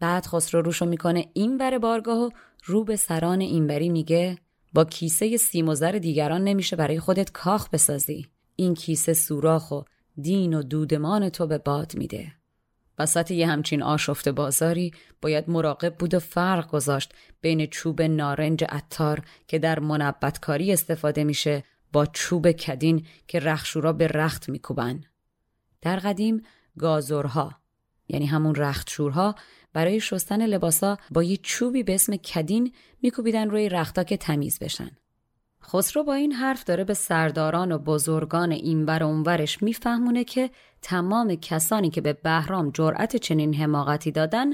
بعد 0.00 0.26
خسرو 0.26 0.62
روشو 0.62 0.86
می‌کنه 0.86 1.30
این 1.32 1.58
بر 1.58 1.78
بارگاه 1.78 2.18
و 2.18 2.30
رو 2.64 2.84
به 2.84 2.96
سران 2.96 3.40
اینوری 3.40 3.88
میگه 3.88 4.38
با 4.72 4.84
کیسه 4.84 5.36
سیم 5.36 5.68
و 5.68 5.74
زر 5.74 5.92
دیگران 5.92 6.44
نمیشه 6.44 6.76
برای 6.76 7.00
خودت 7.00 7.32
کاخ 7.32 7.68
بسازی. 7.70 8.26
این 8.56 8.74
کیسه 8.74 9.12
سوراخ 9.12 9.70
و 9.70 9.82
دین 10.20 10.54
و 10.54 10.62
دودمان 10.62 11.28
تو 11.28 11.46
به 11.46 11.58
باد 11.58 11.94
میده. 11.94 12.32
وسط 12.98 13.30
یه 13.30 13.46
همچین 13.46 13.82
آشفت 13.82 14.28
بازاری 14.28 14.92
باید 15.22 15.50
مراقب 15.50 15.94
بود 15.94 16.14
و 16.14 16.18
فرق 16.18 16.70
گذاشت 16.70 17.14
بین 17.40 17.66
چوب 17.66 18.02
نارنج 18.02 18.64
عطار 18.68 19.22
که 19.48 19.58
در 19.58 19.78
منبتکاری 19.78 20.72
استفاده 20.72 21.24
میشه 21.24 21.64
با 21.92 22.06
چوب 22.06 22.52
کدین 22.52 23.06
که 23.28 23.38
رخشورا 23.38 23.92
به 23.92 24.06
رخت 24.06 24.48
میکوبن. 24.48 25.04
در 25.82 25.96
قدیم 25.96 26.42
گازورها 26.78 27.54
یعنی 28.08 28.26
همون 28.26 28.54
رختشورها 28.54 29.34
برای 29.72 30.00
شستن 30.00 30.46
لباسا 30.46 30.98
با 31.10 31.22
یه 31.22 31.36
چوبی 31.36 31.82
به 31.82 31.94
اسم 31.94 32.16
کدین 32.16 32.72
میکوبیدن 33.02 33.50
روی 33.50 33.68
رختا 33.68 34.04
که 34.04 34.16
تمیز 34.16 34.58
بشن. 34.58 34.90
خسرو 35.64 36.04
با 36.04 36.14
این 36.14 36.32
حرف 36.32 36.64
داره 36.64 36.84
به 36.84 36.94
سرداران 36.94 37.72
و 37.72 37.78
بزرگان 37.78 38.52
این 38.52 38.86
بر 38.86 39.02
اونورش 39.02 39.62
میفهمونه 39.62 40.24
که 40.24 40.50
تمام 40.82 41.34
کسانی 41.34 41.90
که 41.90 42.00
به 42.00 42.12
بهرام 42.12 42.70
جرأت 42.70 43.16
چنین 43.16 43.54
حماقتی 43.54 44.10
دادن 44.10 44.46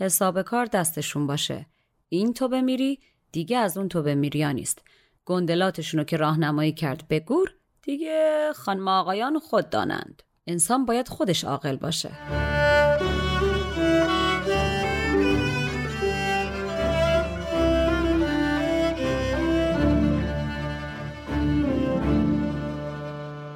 حساب 0.00 0.42
کار 0.42 0.66
دستشون 0.66 1.26
باشه. 1.26 1.66
این 2.08 2.34
تو 2.34 2.48
بمیری 2.48 2.98
دیگه 3.32 3.58
از 3.58 3.78
اون 3.78 3.88
تو 3.88 4.02
بمیریا 4.02 4.52
نیست. 4.52 4.82
گندلاتشونو 5.24 6.04
که 6.04 6.16
راهنمایی 6.16 6.72
کرد 6.72 7.04
به 7.08 7.20
گور 7.20 7.54
دیگه 7.82 8.52
خانم 8.54 8.88
آقایان 8.88 9.38
خود 9.38 9.70
دانند. 9.70 10.22
انسان 10.46 10.84
باید 10.84 11.08
خودش 11.08 11.44
عاقل 11.44 11.76
باشه. 11.76 12.10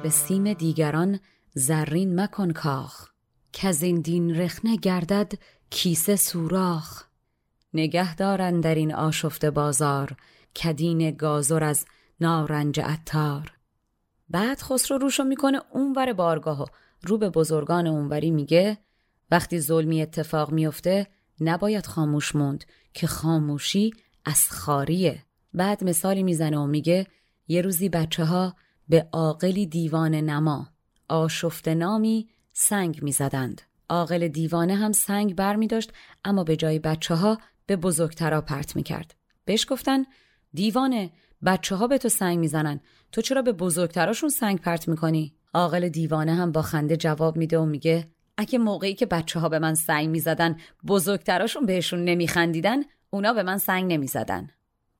به 0.07 0.11
سیم 0.11 0.53
دیگران 0.53 1.19
زرین 1.53 2.19
مکن 2.19 2.51
کاخ 2.51 3.09
که 3.51 3.73
این 3.81 4.01
دین 4.01 4.35
رخنه 4.35 4.75
گردد 4.75 5.33
کیسه 5.69 6.15
سوراخ. 6.15 7.03
نگه 7.73 8.15
دارن 8.15 8.59
در 8.59 8.75
این 8.75 8.93
آشفته 8.93 9.51
بازار 9.51 10.15
کدین 10.63 11.11
گازر 11.11 11.63
از 11.63 11.85
نارنج 12.19 12.79
عطار. 12.79 13.53
بعد 14.29 14.61
خسرو 14.61 14.97
روشو 14.97 15.23
می‌کنه 15.23 15.61
اونور 15.71 16.13
بارگاه 16.13 16.61
و 16.61 16.65
رو 17.03 17.17
به 17.17 17.29
بزرگان 17.29 17.87
اونوری 17.87 18.31
میگه 18.31 18.77
وقتی 19.31 19.59
ظلمی 19.59 20.01
اتفاق 20.01 20.51
میفته 20.51 21.07
نباید 21.41 21.85
خاموش 21.85 22.35
موند 22.35 22.63
که 22.93 23.07
خاموشی 23.07 23.93
از 24.25 24.49
خاریه. 24.49 25.23
بعد 25.53 25.83
مثالی 25.83 26.23
می‌زنه 26.23 26.57
و 26.57 26.65
میگه 26.65 27.07
یه 27.47 27.61
روزی 27.61 27.89
بچه 27.89 28.25
ها 28.25 28.55
به 28.89 29.07
عاقلی 29.11 29.65
دیوان 29.65 30.15
نما 30.15 30.67
آشفته 31.09 31.75
نامی 31.75 32.27
سنگ 32.53 33.03
می‌زدند 33.03 33.61
عاقل 33.89 34.27
دیوانه 34.27 34.75
هم 34.75 34.91
سنگ 34.91 35.35
بر 35.35 35.55
می 35.55 35.67
داشت 35.67 35.93
اما 36.25 36.43
به 36.43 36.55
جای 36.55 36.79
بچه 36.79 37.15
ها 37.15 37.37
به 37.65 37.75
بزرگترا 37.75 38.41
پرت 38.41 38.75
می 38.75 38.83
کرد. 38.83 39.15
بهش 39.45 39.65
گفتن 39.69 40.05
دیوانه 40.53 41.11
بچه 41.45 41.75
ها 41.75 41.87
به 41.87 41.97
تو 41.97 42.09
سنگ 42.09 42.39
می‌زنن 42.39 42.79
تو 43.11 43.21
چرا 43.21 43.41
به 43.41 43.51
بزرگتراشون 43.51 44.29
سنگ 44.29 44.59
پرت 44.59 44.87
می‌کنی؟ 44.87 45.33
عاقل 45.53 45.89
دیوانه 45.89 46.35
هم 46.35 46.51
با 46.51 46.61
خنده 46.61 46.97
جواب 46.97 47.37
میده 47.37 47.59
و 47.59 47.65
میگه 47.65 48.07
اگه 48.37 48.59
موقعی 48.59 48.93
که 48.93 49.05
بچه 49.05 49.39
ها 49.39 49.49
به 49.49 49.59
من 49.59 49.75
سنگ 49.75 50.09
می‌زدن 50.09 50.57
بزرگتراشون 50.87 51.65
بهشون 51.65 52.03
نمیخندیدن 52.03 52.83
اونا 53.09 53.33
به 53.33 53.43
من 53.43 53.57
سنگ 53.57 53.93
نمی‌زدن. 53.93 54.49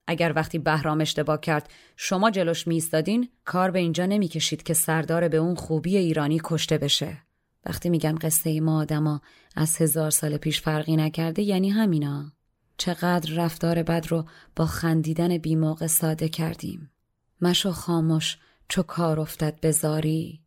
اگر 0.08 0.34
وقتی 0.36 0.60
بهرام 0.60 1.02
اشتباه 1.02 1.40
کرد 1.40 1.70
شما 1.96 2.32
جلوش 2.32 2.68
میستادین 2.68 3.30
کار 3.46 3.72
به 3.72 3.80
اینجا 3.80 4.06
نمی‌کشید 4.06 4.64
که 4.64 4.74
سردار 4.74 5.28
به 5.28 5.38
اون 5.38 5.56
خوبی 5.56 5.98
ایرانی 5.98 6.42
کشته 6.44 6.78
بشه. 6.78 7.18
وقتی 7.66 7.90
میگم 7.90 8.16
قصه 8.22 8.62
ما 8.62 8.80
آدما 8.80 9.22
از 9.56 9.82
هزار 9.82 10.12
سال 10.12 10.38
پیش 10.38 10.62
فرقی 10.62 10.96
نکرده 10.96 11.42
یعنی 11.42 11.70
همینا. 11.70 12.32
چقدر 12.78 13.34
رفتار 13.36 13.84
بد 13.84 14.06
رو 14.10 14.26
با 14.56 14.66
خندیدن 14.66 15.38
بیموقع 15.38 15.88
ساده 15.88 16.30
کردیم. 16.30 16.92
مشو 17.42 17.72
خاموش 17.72 18.38
چو 18.70 18.84
کار 18.84 19.20
افتد 19.20 19.60
بزاری 19.64 20.42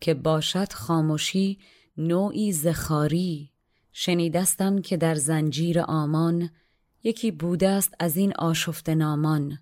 که 0.00 0.14
باشد 0.14 0.72
خاموشی 0.72 1.58
نوعی 1.96 2.52
زخاری 2.52 3.50
شنیدستم 3.92 4.80
که 4.80 4.96
در 4.96 5.14
زنجیر 5.14 5.80
آمان 5.80 6.50
یکی 7.02 7.30
بوده 7.30 7.68
است 7.68 7.94
از 7.98 8.16
این 8.16 8.32
آشفت 8.38 8.88
نامان 8.88 9.58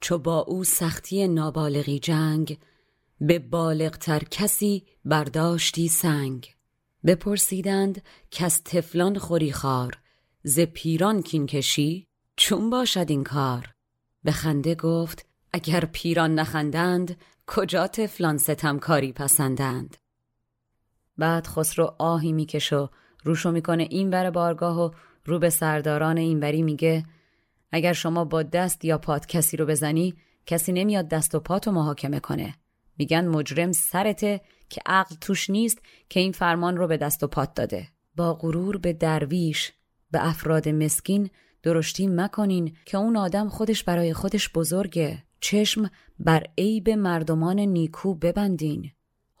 چو 0.00 0.18
با 0.18 0.38
او 0.38 0.64
سختی 0.64 1.28
نابالغی 1.28 1.98
جنگ 1.98 2.58
به 3.20 3.38
بالغتر 3.38 4.18
کسی 4.18 4.86
برداشتی 5.04 5.88
سنگ. 5.88 6.54
بپرسیدند 7.06 8.02
از 8.40 8.64
تفلان 8.64 9.18
خوری 9.18 9.52
خار 9.52 9.98
ز 10.42 10.60
پیران 10.60 11.22
کین 11.22 11.46
کشی 11.46 12.06
چون 12.36 12.70
باشد 12.70 13.06
این 13.08 13.24
کار؟ 13.24 13.74
به 14.24 14.32
خنده 14.32 14.74
گفت 14.74 15.26
اگر 15.52 15.84
پیران 15.84 16.34
نخندند 16.34 17.16
کجا 17.46 17.86
تفلان 17.86 18.38
ستمکاری 18.38 19.12
پسندند؟ 19.12 19.96
بعد 21.18 21.46
خسرو 21.46 21.94
آهی 21.98 22.32
میکش 22.32 22.72
و 22.72 22.88
روشو 23.24 23.50
می‌کنه 23.50 23.86
این 23.90 24.10
بر 24.10 24.30
بارگاه 24.30 24.80
و 24.80 24.90
رو 25.24 25.38
به 25.38 25.50
سرداران 25.50 26.16
اینوری 26.16 26.62
میگه 26.62 27.04
اگر 27.72 27.92
شما 27.92 28.24
با 28.24 28.42
دست 28.42 28.84
یا 28.84 28.98
پات 28.98 29.26
کسی 29.26 29.56
رو 29.56 29.66
بزنی 29.66 30.14
کسی 30.46 30.72
نمیاد 30.72 31.08
دست 31.08 31.34
و 31.34 31.40
پاتو 31.40 31.72
محاکمه 31.72 32.20
کنه. 32.20 32.54
میگن 32.98 33.28
مجرم 33.28 33.72
سرته 33.72 34.40
که 34.68 34.80
عقل 34.86 35.16
توش 35.20 35.50
نیست 35.50 35.78
که 36.08 36.20
این 36.20 36.32
فرمان 36.32 36.76
رو 36.76 36.86
به 36.86 36.96
دست 36.96 37.22
و 37.22 37.26
پات 37.26 37.54
داده. 37.54 37.88
با 38.16 38.34
غرور 38.34 38.76
به 38.76 38.92
درویش 38.92 39.72
به 40.10 40.26
افراد 40.28 40.68
مسکین 40.68 41.30
درشتی 41.62 42.06
مکنین 42.06 42.76
که 42.84 42.98
اون 42.98 43.16
آدم 43.16 43.48
خودش 43.48 43.84
برای 43.84 44.14
خودش 44.14 44.50
بزرگه. 44.52 45.22
چشم 45.40 45.90
بر 46.18 46.46
عیب 46.58 46.90
مردمان 46.90 47.60
نیکو 47.60 48.14
ببندین. 48.14 48.90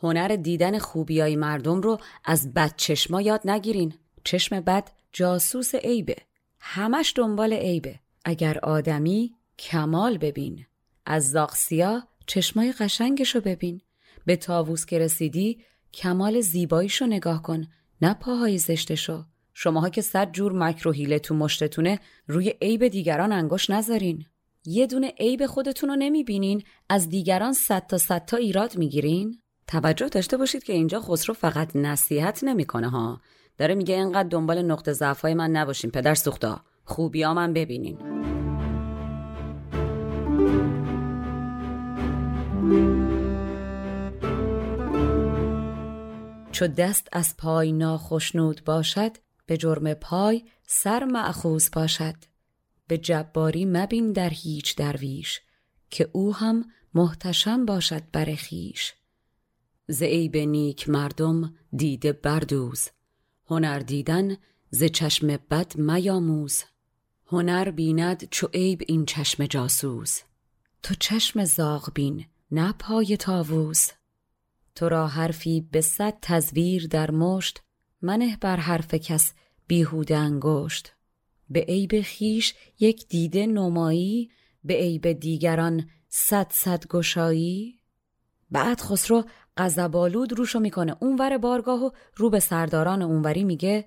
هنر 0.02 0.36
دیدن 0.36 0.78
خوبیای 0.78 1.36
مردم 1.36 1.80
رو 1.80 1.98
از 2.24 2.54
بد 2.54 2.72
چشما 2.76 3.20
یاد 3.20 3.40
نگیرین. 3.44 3.94
چشم 4.24 4.60
بد 4.60 4.90
جاسوس 5.12 5.74
عیبه. 5.74 6.16
همش 6.60 7.12
دنبال 7.16 7.52
عیبه. 7.52 7.98
اگر 8.24 8.58
آدمی 8.58 9.34
کمال 9.58 10.18
ببین. 10.18 10.66
از 11.06 11.30
زاغسیا 11.30 12.02
چشمای 12.26 12.72
قشنگشو 12.72 13.40
ببین. 13.40 13.80
به 14.26 14.36
تاووس 14.36 14.86
که 14.86 14.98
رسیدی 14.98 15.62
کمال 15.94 16.40
زیباییشو 16.40 17.06
نگاه 17.06 17.42
کن 17.42 17.66
نه 18.02 18.14
پاهای 18.14 18.58
زشتشو. 18.58 19.24
شماها 19.54 19.88
که 19.88 20.02
صد 20.02 20.32
جور 20.32 20.52
مکر 20.52 20.88
و 20.88 20.92
حیله 20.92 21.18
تو 21.18 21.34
مشتتونه 21.34 22.00
روی 22.26 22.54
عیب 22.62 22.88
دیگران 22.88 23.32
انگوش 23.32 23.70
نذارین. 23.70 24.24
یه 24.64 24.86
دونه 24.86 25.12
عیب 25.20 25.46
خودتون 25.46 25.90
رو 25.90 25.96
نمی‌بینین 25.96 26.62
از 26.88 27.08
دیگران 27.08 27.52
صد 27.52 27.86
تا 27.86 27.98
صد 27.98 28.24
تا 28.24 28.36
ایراد 28.36 28.78
می‌گیرین. 28.78 29.38
توجه 29.66 30.08
داشته 30.08 30.36
باشید 30.36 30.64
که 30.64 30.72
اینجا 30.72 31.00
خسرو 31.00 31.34
فقط 31.34 31.76
نصیحت 31.76 32.44
نمی‌کنه 32.44 32.88
ها. 32.88 33.20
داره 33.62 33.74
میگه 33.74 33.94
اینقدر 33.94 34.28
دنبال 34.28 34.62
نقطه 34.62 34.92
ضعفای 34.92 35.34
من 35.34 35.50
نباشین 35.50 35.90
پدر 35.90 36.14
سوختا. 36.14 36.60
خوبیا 36.84 37.34
من 37.34 37.52
ببینین. 37.52 37.98
چو 46.52 46.66
دست 46.66 47.08
از 47.12 47.36
پای 47.36 47.72
ناخشنود 47.72 48.64
باشد 48.64 49.12
به 49.46 49.56
جرم 49.56 49.94
پای 49.94 50.44
سر 50.66 51.04
معخوز 51.04 51.70
باشد. 51.72 52.16
به 52.86 52.98
جباری 52.98 53.64
مبین 53.64 54.12
در 54.12 54.30
هیچ 54.30 54.76
درویش 54.76 55.40
که 55.90 56.08
او 56.12 56.34
هم 56.34 56.64
محتشم 56.94 57.66
باشد 57.66 58.02
بر 58.12 58.34
خیش. 58.34 58.94
ز 59.88 60.02
عیب 60.02 60.36
نیک 60.36 60.88
مردم 60.88 61.54
دیده 61.76 62.12
بردوز 62.12 62.88
هنر 63.46 63.78
دیدن 63.78 64.36
ز 64.70 64.84
چشم 64.84 65.26
بد 65.26 65.76
میاموز. 65.76 66.62
هنر 67.26 67.70
بیند 67.70 68.28
چو 68.30 68.46
عیب 68.54 68.82
این 68.86 69.06
چشم 69.06 69.46
جاسوس. 69.46 70.20
تو 70.82 70.94
چشم 70.94 71.44
زاغ 71.44 71.90
بین 71.94 72.26
نه 72.50 72.72
پای 72.72 73.16
تاووس 73.16 73.88
تو 74.74 74.88
را 74.88 75.06
حرفی 75.06 75.60
به 75.60 75.80
صد 75.80 76.18
تزویر 76.22 76.86
در 76.86 77.10
مشت 77.10 77.62
منه 78.02 78.36
بر 78.36 78.56
حرف 78.56 78.94
کس 78.94 79.32
بیهوده 79.66 80.16
انگشت. 80.16 80.92
به 81.50 81.60
عیب 81.60 82.00
خیش 82.00 82.54
یک 82.80 83.08
دیده 83.08 83.46
نمایی 83.46 84.30
به 84.64 84.74
عیب 84.74 85.12
دیگران 85.12 85.90
صد 86.08 86.46
صد 86.50 86.86
گشایی. 86.86 87.78
بعد 88.50 88.80
خسرو 88.80 89.24
غضبآلود 89.56 90.32
روشو 90.32 90.60
می‌کنه. 90.60 90.96
اونور 91.00 91.38
بارگاه 91.38 91.84
و 91.84 91.90
رو 92.16 92.30
به 92.30 92.40
سرداران 92.40 93.02
اونوری 93.02 93.44
میگه 93.44 93.84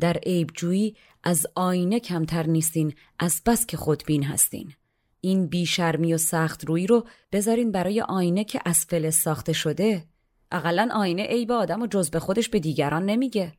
در 0.00 0.16
عیب 0.16 0.50
جویی 0.54 0.96
از 1.22 1.46
آینه 1.54 2.00
کمتر 2.00 2.46
نیستین 2.46 2.94
از 3.18 3.42
بس 3.46 3.66
که 3.66 3.76
خودبین 3.76 4.22
هستین. 4.24 4.72
این 5.20 5.46
بیشرمی 5.46 6.14
و 6.14 6.18
سخت 6.18 6.64
روی 6.64 6.86
رو 6.86 7.06
بذارین 7.32 7.72
برای 7.72 8.00
آینه 8.00 8.44
که 8.44 8.60
از 8.64 8.78
فلز 8.78 9.16
ساخته 9.16 9.52
شده. 9.52 10.04
اقلا 10.52 10.88
آینه 10.94 11.22
عیب 11.22 11.52
آدم 11.52 11.82
و 11.82 11.86
جز 11.86 12.10
به 12.10 12.20
خودش 12.20 12.48
به 12.48 12.60
دیگران 12.60 13.04
نمیگه. 13.06 13.52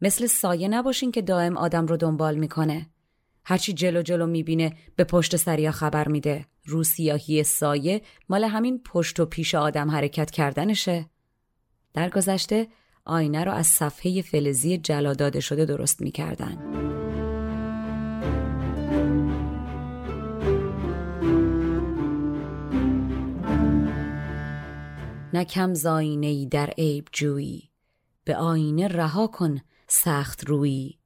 مثل 0.00 0.26
سایه 0.26 0.68
نباشین 0.68 1.12
که 1.12 1.22
دائم 1.22 1.56
آدم 1.56 1.86
رو 1.86 1.96
دنبال 1.96 2.34
می‌کنه. 2.34 2.90
هرچی 3.46 3.72
جلو 3.72 4.02
جلو 4.02 4.26
می‌بینه 4.26 4.72
به 4.96 5.04
پشت 5.04 5.36
سریا 5.36 5.70
خبر 5.70 6.08
میده. 6.08 6.46
رو 6.64 6.84
سیاهی 6.84 7.42
سایه 7.42 8.02
مال 8.28 8.44
همین 8.44 8.82
پشت 8.84 9.20
و 9.20 9.26
پیش 9.26 9.54
آدم 9.54 9.90
حرکت 9.90 10.30
کردنشه. 10.30 11.06
در 11.94 12.10
گذشته 12.10 12.68
آینه 13.04 13.44
رو 13.44 13.52
از 13.52 13.66
صفحه 13.66 14.22
فلزی 14.22 14.78
جلا 14.78 15.12
داده 15.12 15.40
شده 15.40 15.64
درست 15.64 16.00
می‌کردن. 16.00 16.58
نکم 25.32 25.72
ای 25.96 26.46
در 26.46 26.70
عیب 26.78 27.08
جویی 27.12 27.70
به 28.24 28.36
آینه 28.36 28.88
رها 28.88 29.26
کن 29.26 29.60
سخت 29.88 30.44
رویی. 30.44 30.98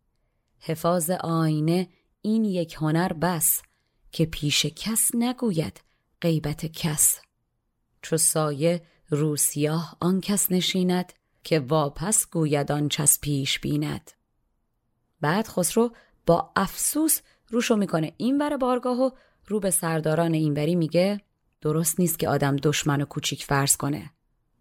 حفاظ 0.58 1.10
آینه 1.10 1.88
این 2.22 2.44
یک 2.44 2.74
هنر 2.74 3.12
بس 3.12 3.62
که 4.12 4.26
پیش 4.26 4.66
کس 4.66 5.10
نگوید 5.14 5.80
غیبت 6.20 6.66
کس. 6.66 7.20
چو 8.02 8.16
سایه 8.16 8.82
روسیاه 9.10 9.96
آن 10.00 10.20
کس 10.20 10.52
نشیند 10.52 11.12
که 11.44 11.60
واپس 11.60 12.30
گوید 12.30 12.72
آن 12.72 12.88
چس 12.88 13.20
پیش 13.20 13.60
بیند. 13.60 14.10
بعد 15.20 15.48
خسرو 15.48 15.92
با 16.26 16.52
افسوس 16.56 17.20
روشو 17.50 17.76
می‌کنه. 17.76 18.12
این 18.16 18.38
بر 18.38 18.56
بارگاه 18.56 19.00
و 19.00 19.10
رو 19.46 19.60
به 19.60 19.70
سرداران 19.70 20.34
اینوری 20.34 20.74
میگه 20.74 21.20
درست 21.60 22.00
نیست 22.00 22.18
که 22.18 22.28
آدم 22.28 22.56
دشمن 22.56 23.00
و 23.00 23.04
کوچیک 23.04 23.44
فرض 23.44 23.76
کنه. 23.76 24.10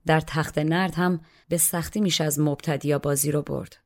در 0.05 0.19
تخت 0.19 0.57
نرد 0.57 0.95
هم 0.95 1.21
به 1.49 1.57
سختی 1.57 2.01
میشه 2.01 2.23
از 2.23 2.39
مبتدیا 2.39 2.99
بازی 2.99 3.31
رو 3.31 3.41
برد. 3.41 3.77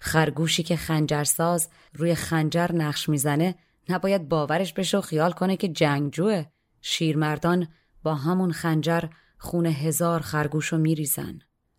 خرگوشی 0.00 0.62
که 0.62 0.76
خنجرساز 0.76 1.68
روی 1.94 2.14
خنجر 2.14 2.72
نقش 2.72 3.08
می‌زنه 3.08 3.54
نباید 3.88 4.28
باورش 4.28 4.72
بشه 4.72 4.98
و 4.98 5.00
خیال 5.00 5.32
کنه 5.32 5.56
که 5.56 5.68
جنگجوه. 5.68 6.44
شیرمردان 6.82 7.68
با 8.02 8.14
همون 8.14 8.52
خنجر 8.52 9.04
خون 9.38 9.66
هزار 9.66 10.20
خرگوش 10.20 10.66
رو 10.66 10.78
میریزن. 10.78 11.38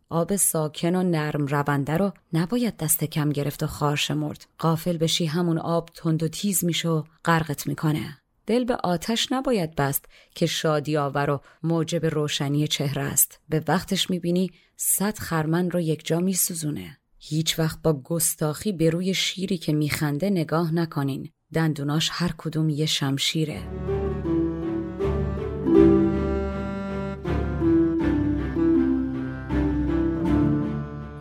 آب 0.10 0.36
ساکن 0.36 0.96
و 0.96 1.04
نرم 1.04 1.46
رونده 1.46 1.98
رو 1.98 2.14
نباید 2.34 2.78
دست 2.78 3.04
کم 3.04 3.30
گرفت 3.30 3.64
و 3.64 3.68
خار 3.68 4.00
مرد. 4.10 4.46
قافل 4.58 4.98
بشی 4.98 5.26
همون 5.26 5.58
آب 5.58 5.90
تند 5.94 6.24
و 6.24 6.28
تیز 6.28 6.66
میشه 6.66 6.90
و 6.90 7.04
غرقت 7.26 7.68
می‌کنه. 7.68 8.18
دل 8.48 8.64
به 8.64 8.76
آتش 8.76 9.32
نباید 9.32 9.76
بست 9.76 10.06
که 10.36 10.46
شادی 10.46 10.98
آور 10.98 11.30
و 11.30 11.42
موجب 11.64 12.06
روشنی 12.06 12.68
چهره 12.68 13.04
است. 13.04 13.40
به 13.50 13.64
وقتش 13.68 14.10
می‌بینی 14.10 14.52
صد 14.76 15.18
خرمن 15.18 15.72
رو 15.72 15.80
یک 15.80 16.06
جا 16.06 16.20
میسوزونه. 16.20 16.98
هیچ 17.24 17.60
وقت 17.60 17.82
با 17.82 17.94
گستاخی 17.94 18.72
به 18.72 18.90
روی 18.90 19.14
شیری 19.14 19.58
که 19.58 19.74
میخنده 19.74 20.30
نگاه 20.30 20.74
نکنین. 20.74 21.30
دندوناش 21.54 22.10
هر 22.14 22.34
کدوم 22.38 22.70
یه 22.70 22.86
شمشیره. 22.86 23.68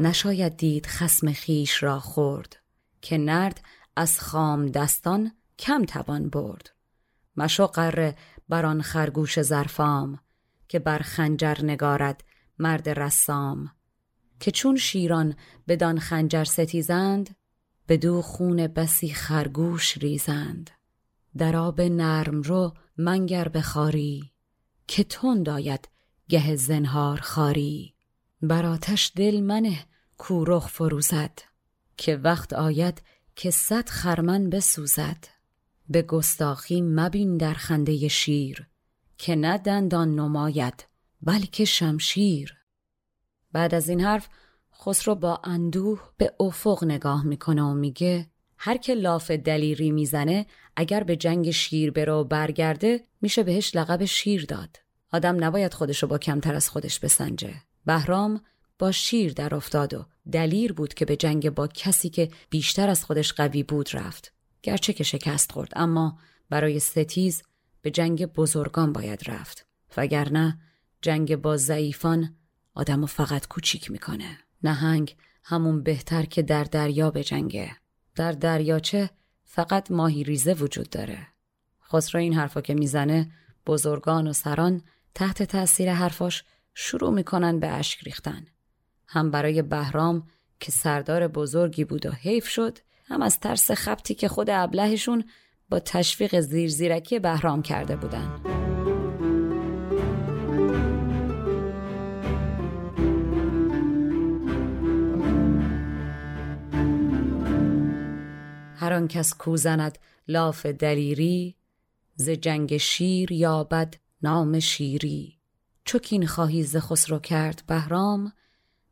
نشاید 0.01 0.57
دید 0.57 0.87
خسم 0.87 1.33
خیش 1.33 1.83
را 1.83 2.01
خورد 2.01 2.57
که 3.01 3.19
نرد 3.19 3.61
از 3.97 4.21
خام 4.21 4.67
دستان 4.67 5.33
کم 5.59 5.85
توان 5.85 6.31
برد. 6.31 6.71
مشو 7.37 7.67
قره 7.67 8.17
بر 8.49 8.67
آن 8.67 8.83
خرگوش 8.83 9.41
زرفام 9.41 10.19
که 10.69 10.79
بر 10.79 10.99
خنجر 10.99 11.57
نگارد 11.63 12.25
مرد 12.59 12.89
رسام. 12.89 13.80
که 14.41 14.51
چون 14.51 14.77
شیران 14.77 15.37
بدان 15.69 15.99
خنجر 15.99 16.45
ستیزند 16.45 17.37
بدو 17.89 18.23
خون 18.23 18.67
بسی 18.67 19.09
خرگوش 19.09 19.99
ریزند. 19.99 20.71
در 21.37 21.57
آب 21.57 21.81
نرم 21.81 22.43
رو 22.43 22.75
منگر 22.97 23.49
بخاری 23.49 24.33
که 24.87 25.05
تند 25.05 25.49
آید 25.49 25.89
گه 26.29 26.57
زنهار 26.57 27.21
خاری. 27.21 27.95
بر 28.43 28.67
آتش 28.67 29.13
دل 29.17 29.41
منه 29.41 29.87
کورخ 30.19 30.69
فروزد 30.69 31.39
که 31.97 32.17
وقت 32.17 32.53
آید 32.53 33.03
که 33.37 33.51
صد 33.51 33.89
خرمن 33.89 34.51
بسوزد. 34.51 35.25
به 35.89 36.03
گستاخی 36.03 36.83
مبین 36.83 37.37
در 37.37 37.55
خنده 37.55 38.09
شیر 38.09 38.67
که 39.19 39.37
نه 39.37 39.59
دندان 39.59 40.15
نماید 40.15 40.85
بلکه 41.23 41.65
شمشیر. 41.65 42.60
بعد 43.53 43.75
از 43.75 43.89
این 43.89 44.01
حرف 44.01 44.29
خسرو 44.81 45.15
با 45.15 45.41
اندوه 45.45 46.01
به 46.17 46.33
افق 46.41 46.85
نگاه 46.85 47.27
می‌کنه 47.27 47.63
و 47.63 47.75
میگه 47.75 48.27
هر 48.59 48.77
که 48.77 48.95
لاف 48.95 49.31
دلیری 49.31 49.91
می‌زنه 49.91 50.47
اگر 50.77 51.05
به 51.05 51.17
جنگ 51.17 51.51
شیر 51.51 51.91
بره 51.91 52.13
و 52.13 52.25
برگرده 52.25 53.05
میشه 53.21 53.43
بهش 53.43 53.77
لقب 53.77 54.05
شیر 54.05 54.45
داد. 54.45 54.77
آدم 55.13 55.45
نباید 55.45 55.75
خودشو 55.75 56.07
با 56.07 56.19
کمتر 56.19 56.55
از 56.55 56.71
خودش 56.71 57.01
بسنجه. 57.01 57.55
بهرام 57.87 58.41
با 58.79 58.93
شیر 58.93 59.33
در 59.33 59.55
افتاد 59.55 59.95
و 59.95 60.07
دلیر 60.33 60.73
بود 60.73 60.95
که 60.95 61.05
به 61.05 61.17
جنگ 61.17 61.51
با 61.51 61.67
کسی 61.67 62.11
که 62.11 62.29
بیشتر 62.51 62.89
از 62.89 63.05
خودش 63.05 63.33
قوی 63.33 63.63
بود 63.63 63.91
رفت. 63.93 64.33
گرچه 64.63 64.93
که 64.93 65.05
شکست 65.05 65.53
خورد 65.53 65.73
اما 65.77 66.19
برای 66.51 66.81
ستیز 66.81 67.43
به 67.83 67.91
جنگ 67.91 68.27
بزرگان 68.27 68.93
باید 68.93 69.31
رفت. 69.31 69.67
وگرنه 69.97 70.59
جنگ 71.03 71.37
با 71.37 71.57
ضعیفان 71.57 72.37
آدمو 72.75 73.07
فقط 73.07 73.49
کوچیک 73.49 73.91
می‌کنه. 73.91 74.39
نهنگ 74.63 75.17
همون 75.45 75.83
بهتر 75.83 76.23
که 76.23 76.43
در 76.43 76.65
دریا 76.65 77.11
به 77.11 77.25
جنگه 77.25 77.77
در 78.15 78.33
دریاچه 78.33 79.11
فقط 79.45 79.91
ماهی 79.91 80.25
ریزه 80.25 80.53
وجود 80.53 80.91
داره. 80.91 81.27
خسرو 81.93 82.21
این 82.21 82.35
حرفا 82.35 82.61
که 82.61 82.75
می‌زنه 82.75 83.31
بزرگان 83.67 84.27
و 84.27 84.33
سران 84.33 84.83
تحت 85.15 85.43
تأثیر 85.43 85.93
حرفاش 85.93 86.45
شروع 86.75 87.15
می‌کنن 87.15 87.61
به 87.61 87.69
اشک 87.69 88.03
ریختن. 88.03 88.47
هم 89.07 89.31
برای 89.31 89.63
بهرام 89.63 90.29
که 90.61 90.73
سردار 90.73 91.29
بزرگی 91.29 91.85
بود 91.85 92.07
و 92.07 92.11
حیف 92.11 92.49
شد 92.49 92.79
هم 93.05 93.23
از 93.23 93.41
ترس 93.41 93.71
خبتی 93.71 94.15
که 94.15 94.29
خود 94.29 94.51
ابلهشون 94.51 95.25
با 95.69 95.81
تشویق 95.81 96.41
زیرزیرکی 96.41 97.19
بهرام 97.19 97.63
کرده 97.63 97.97
بودن. 97.97 98.70
هر 108.81 108.93
آن 108.93 109.09
کس 109.09 109.35
کوزند 109.35 109.99
لاف 110.29 110.67
دلیری 110.67 111.57
ز 112.15 112.31
جنگ 112.31 112.77
شیر 112.77 113.33
یابد 113.33 113.95
نام 114.23 114.61
شیری. 114.61 115.39
چو 115.85 115.99
خواهی 116.27 116.63
ز 116.63 116.77
خسرو 116.77 117.19
کرد 117.19 117.63
بهرام 117.67 118.33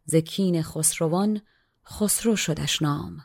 ز 0.05 0.17
کین 0.17 0.63
خسروان 0.63 1.41
خسرو 1.87 2.37
شدش 2.37 2.83
نام. 2.83 3.25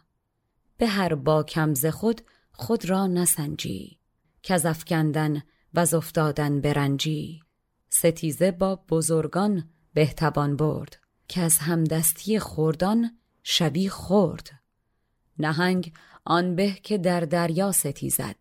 به 0.77 0.87
هر 0.87 1.15
با 1.15 1.43
کم 1.43 1.73
ز 1.73 1.85
خود 1.85 2.21
خود 2.51 2.89
را 2.89 3.07
نسنجی. 3.07 3.99
که 4.41 4.53
از 4.53 4.65
افکندن 4.65 5.41
و 5.73 5.79
افتادن 5.93 6.61
برنجی. 6.61 7.41
ستیزه 7.89 8.51
با 8.51 8.75
بزرگان 8.89 9.69
بهتبان 9.93 10.55
برد. 10.55 10.97
که 11.27 11.41
از 11.41 11.57
همدستی 11.57 12.39
خوردان 12.39 13.17
شبی 13.43 13.89
خورد. 13.89 14.62
نهنگ 15.39 15.93
آن 16.25 16.55
به 16.55 16.71
که 16.71 16.97
در 16.97 17.19
دریا 17.19 17.71
ستیزد. 17.71 18.35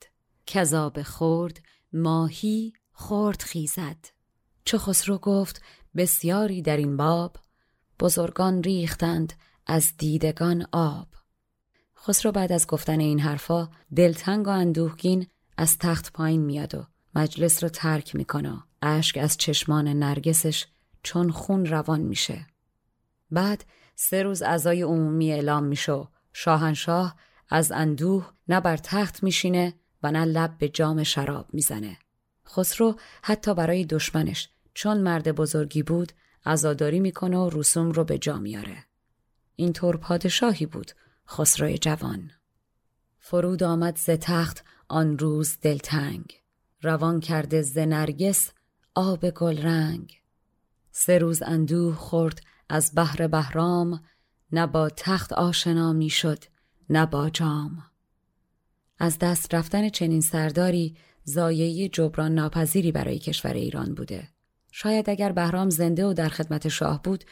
کذاب 0.47 1.03
خورد 1.03 1.61
ماهی 1.93 2.73
خورد 2.93 3.43
خیزد. 3.43 4.07
چو 4.65 4.79
خسرو 4.79 5.19
گفت 5.19 5.63
بسیاری 5.97 6.63
در 6.63 6.77
این 6.77 6.97
باب 6.97 7.37
بزرگان 8.01 8.63
ریختند 8.63 9.33
از 9.67 9.93
دیدگان 9.99 10.67
آب. 10.73 11.09
خسرو 11.97 12.33
بعد 12.33 12.53
از 12.53 12.67
گفتن 12.67 13.01
این 13.01 13.21
حرفا 13.21 13.69
دلتنگ 13.97 14.47
و 14.47 14.51
اندوهگین 14.51 15.27
از 15.57 15.79
تخت 15.79 16.13
پایین 16.13 16.41
میاد 16.41 16.75
و 16.75 16.87
مجلس 17.15 17.63
رو 17.63 17.69
ترک 17.69 18.17
می‌کنه 18.17 18.63
اشک 18.83 19.19
از 19.19 19.37
چشمان 19.37 19.89
نرگسش 19.89 20.67
چون 21.03 21.31
خون 21.31 21.67
روان 21.67 22.01
میشه. 22.01 22.47
بعد 23.31 23.65
سه 23.95 24.23
روز 24.23 24.43
ازای 24.43 24.83
عمومی 24.83 25.33
اعلام 25.33 25.65
میشه 25.65 26.09
شاهنشاه 26.33 27.17
از 27.49 27.73
اندوه 27.73 28.33
نه 28.49 28.61
بر 28.61 28.77
تخت 28.77 29.23
میشینه 29.23 29.75
و 30.03 30.13
نه 30.13 30.25
لب 30.25 30.59
به 30.59 30.69
جام 30.69 31.03
شراب 31.03 31.49
می‌زنه. 31.53 31.99
خسرو 32.47 32.97
حتی 33.23 33.55
برای 33.55 33.85
دشمنش 33.85 34.49
چون 34.75 34.99
مرد 34.99 35.33
بزرگی 35.33 35.83
بود 35.83 36.13
عزاداری 36.47 37.01
می‌کنه 37.01 37.39
و 37.39 37.51
رسوم 37.53 37.91
رو 37.91 38.05
به 38.05 38.19
جا 38.19 38.39
میاره. 38.39 38.85
اینطور 39.57 39.97
پادشاهی 39.97 40.67
بود 40.67 40.93
خسروی 41.29 41.79
جوان. 41.79 42.31
فرود 43.19 43.63
آمد 43.63 43.97
ز 43.97 44.11
تخت 44.11 44.65
آن 44.89 45.19
روز 45.19 45.59
دلتنگ. 45.61 46.43
روان 46.83 47.21
کرده 47.21 47.63
ز 47.63 47.79
نرگس 47.79 48.51
آب 48.95 49.31
گل 49.31 49.63
رنگ 49.63 50.23
سه 50.93 51.19
روز 51.19 51.43
اندوه 51.43 51.95
خورد 51.95 52.41
از 52.69 52.93
بحر 52.95 53.27
بهرام 53.27 54.03
نه 54.53 54.67
با 54.67 54.89
تخت 54.89 55.33
آشنا 55.33 55.93
می‌شد 55.93 56.45
نه 56.91 57.07
با 57.07 57.31
جام. 57.31 57.85
از 58.99 59.19
دست 59.19 59.55
رفتن 59.55 59.89
چنین 59.89 60.21
سرداری 60.21 60.97
زایه 61.25 61.89
جبران 61.89 62.35
ناپذیری 62.35 62.93
برای 62.93 63.19
کشور 63.19 63.53
ایران 63.53 63.95
بوده. 63.95 64.29
شاید 64.73 65.11
اگر 65.11 65.33
بهرام 65.33 65.71
زنده 65.71 66.07
و 66.07 66.13
در 66.13 66.29
خدمت 66.29 66.69
شاه 66.69 67.03
بود 67.03 67.25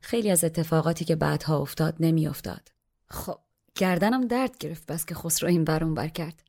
خیلی 0.00 0.30
از 0.30 0.44
اتفاقاتی 0.44 1.04
که 1.04 1.16
بعدها 1.16 1.58
افتاد 1.58 1.96
نمیافتاد. 2.00 2.68
خب 3.06 3.38
گردنم 3.74 4.26
درد 4.26 4.58
گرفت 4.58 4.86
بس 4.86 5.06
که 5.06 5.14
خسرو 5.14 5.48
این 5.48 5.64
برون 5.64 5.94
بر 5.94 6.08
کرد. 6.08 6.42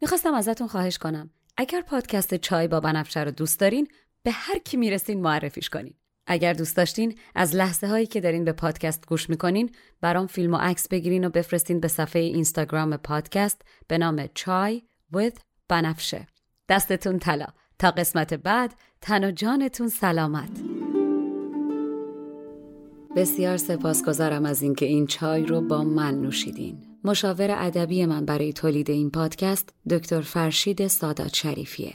می‌خواستم 0.00 0.34
ازتون 0.34 0.68
خواهش 0.68 0.98
کنم 0.98 1.30
اگر 1.56 1.80
پادکست 1.80 2.34
چای 2.34 2.68
با 2.68 2.80
بنفشه 2.80 3.24
رو 3.24 3.30
دوست 3.30 3.60
دارین 3.60 3.88
به 4.22 4.30
هر 4.30 4.58
کی 4.58 4.76
می‌رسین 4.76 5.20
معرفیش 5.20 5.68
کنین. 5.68 5.94
اگر 6.28 6.52
دوست 6.52 6.76
داشتین 6.76 7.18
از 7.34 7.56
لحظه 7.56 7.86
هایی 7.86 8.06
که 8.06 8.20
دارین 8.20 8.44
به 8.44 8.52
پادکست 8.52 9.06
گوش 9.06 9.30
می‌کنین 9.30 9.70
برام 10.00 10.26
فیلم 10.26 10.54
و 10.54 10.56
عکس 10.56 10.88
بگیرین 10.88 11.24
و 11.24 11.30
بفرستین 11.30 11.80
به 11.80 11.88
صفحه 11.88 12.22
اینستاگرام 12.22 12.96
پادکست 12.96 13.62
به 13.88 13.98
نام 13.98 14.28
چای 14.34 14.82
with 15.14 15.38
بنفشه. 15.68 16.26
دستتون 16.68 17.18
طلا. 17.18 17.46
تا 17.78 17.90
قسمت 17.90 18.34
بعد 18.34 18.74
تن 19.00 19.24
و 19.24 19.30
جانتون 19.30 19.88
سلامت. 19.88 20.50
بسیار 23.16 23.56
سپاسگزارم 23.56 24.44
از 24.44 24.62
اینکه 24.62 24.86
این 24.86 25.06
چای 25.06 25.46
رو 25.46 25.60
با 25.60 25.84
من 25.84 26.20
نوشیدین. 26.20 26.78
مشاور 27.04 27.50
ادبی 27.50 28.06
من 28.06 28.24
برای 28.24 28.52
تولید 28.52 28.90
این 28.90 29.10
پادکست 29.10 29.74
دکتر 29.90 30.20
فرشید 30.20 30.86
سادات 30.86 31.34
شریفیه. 31.34 31.94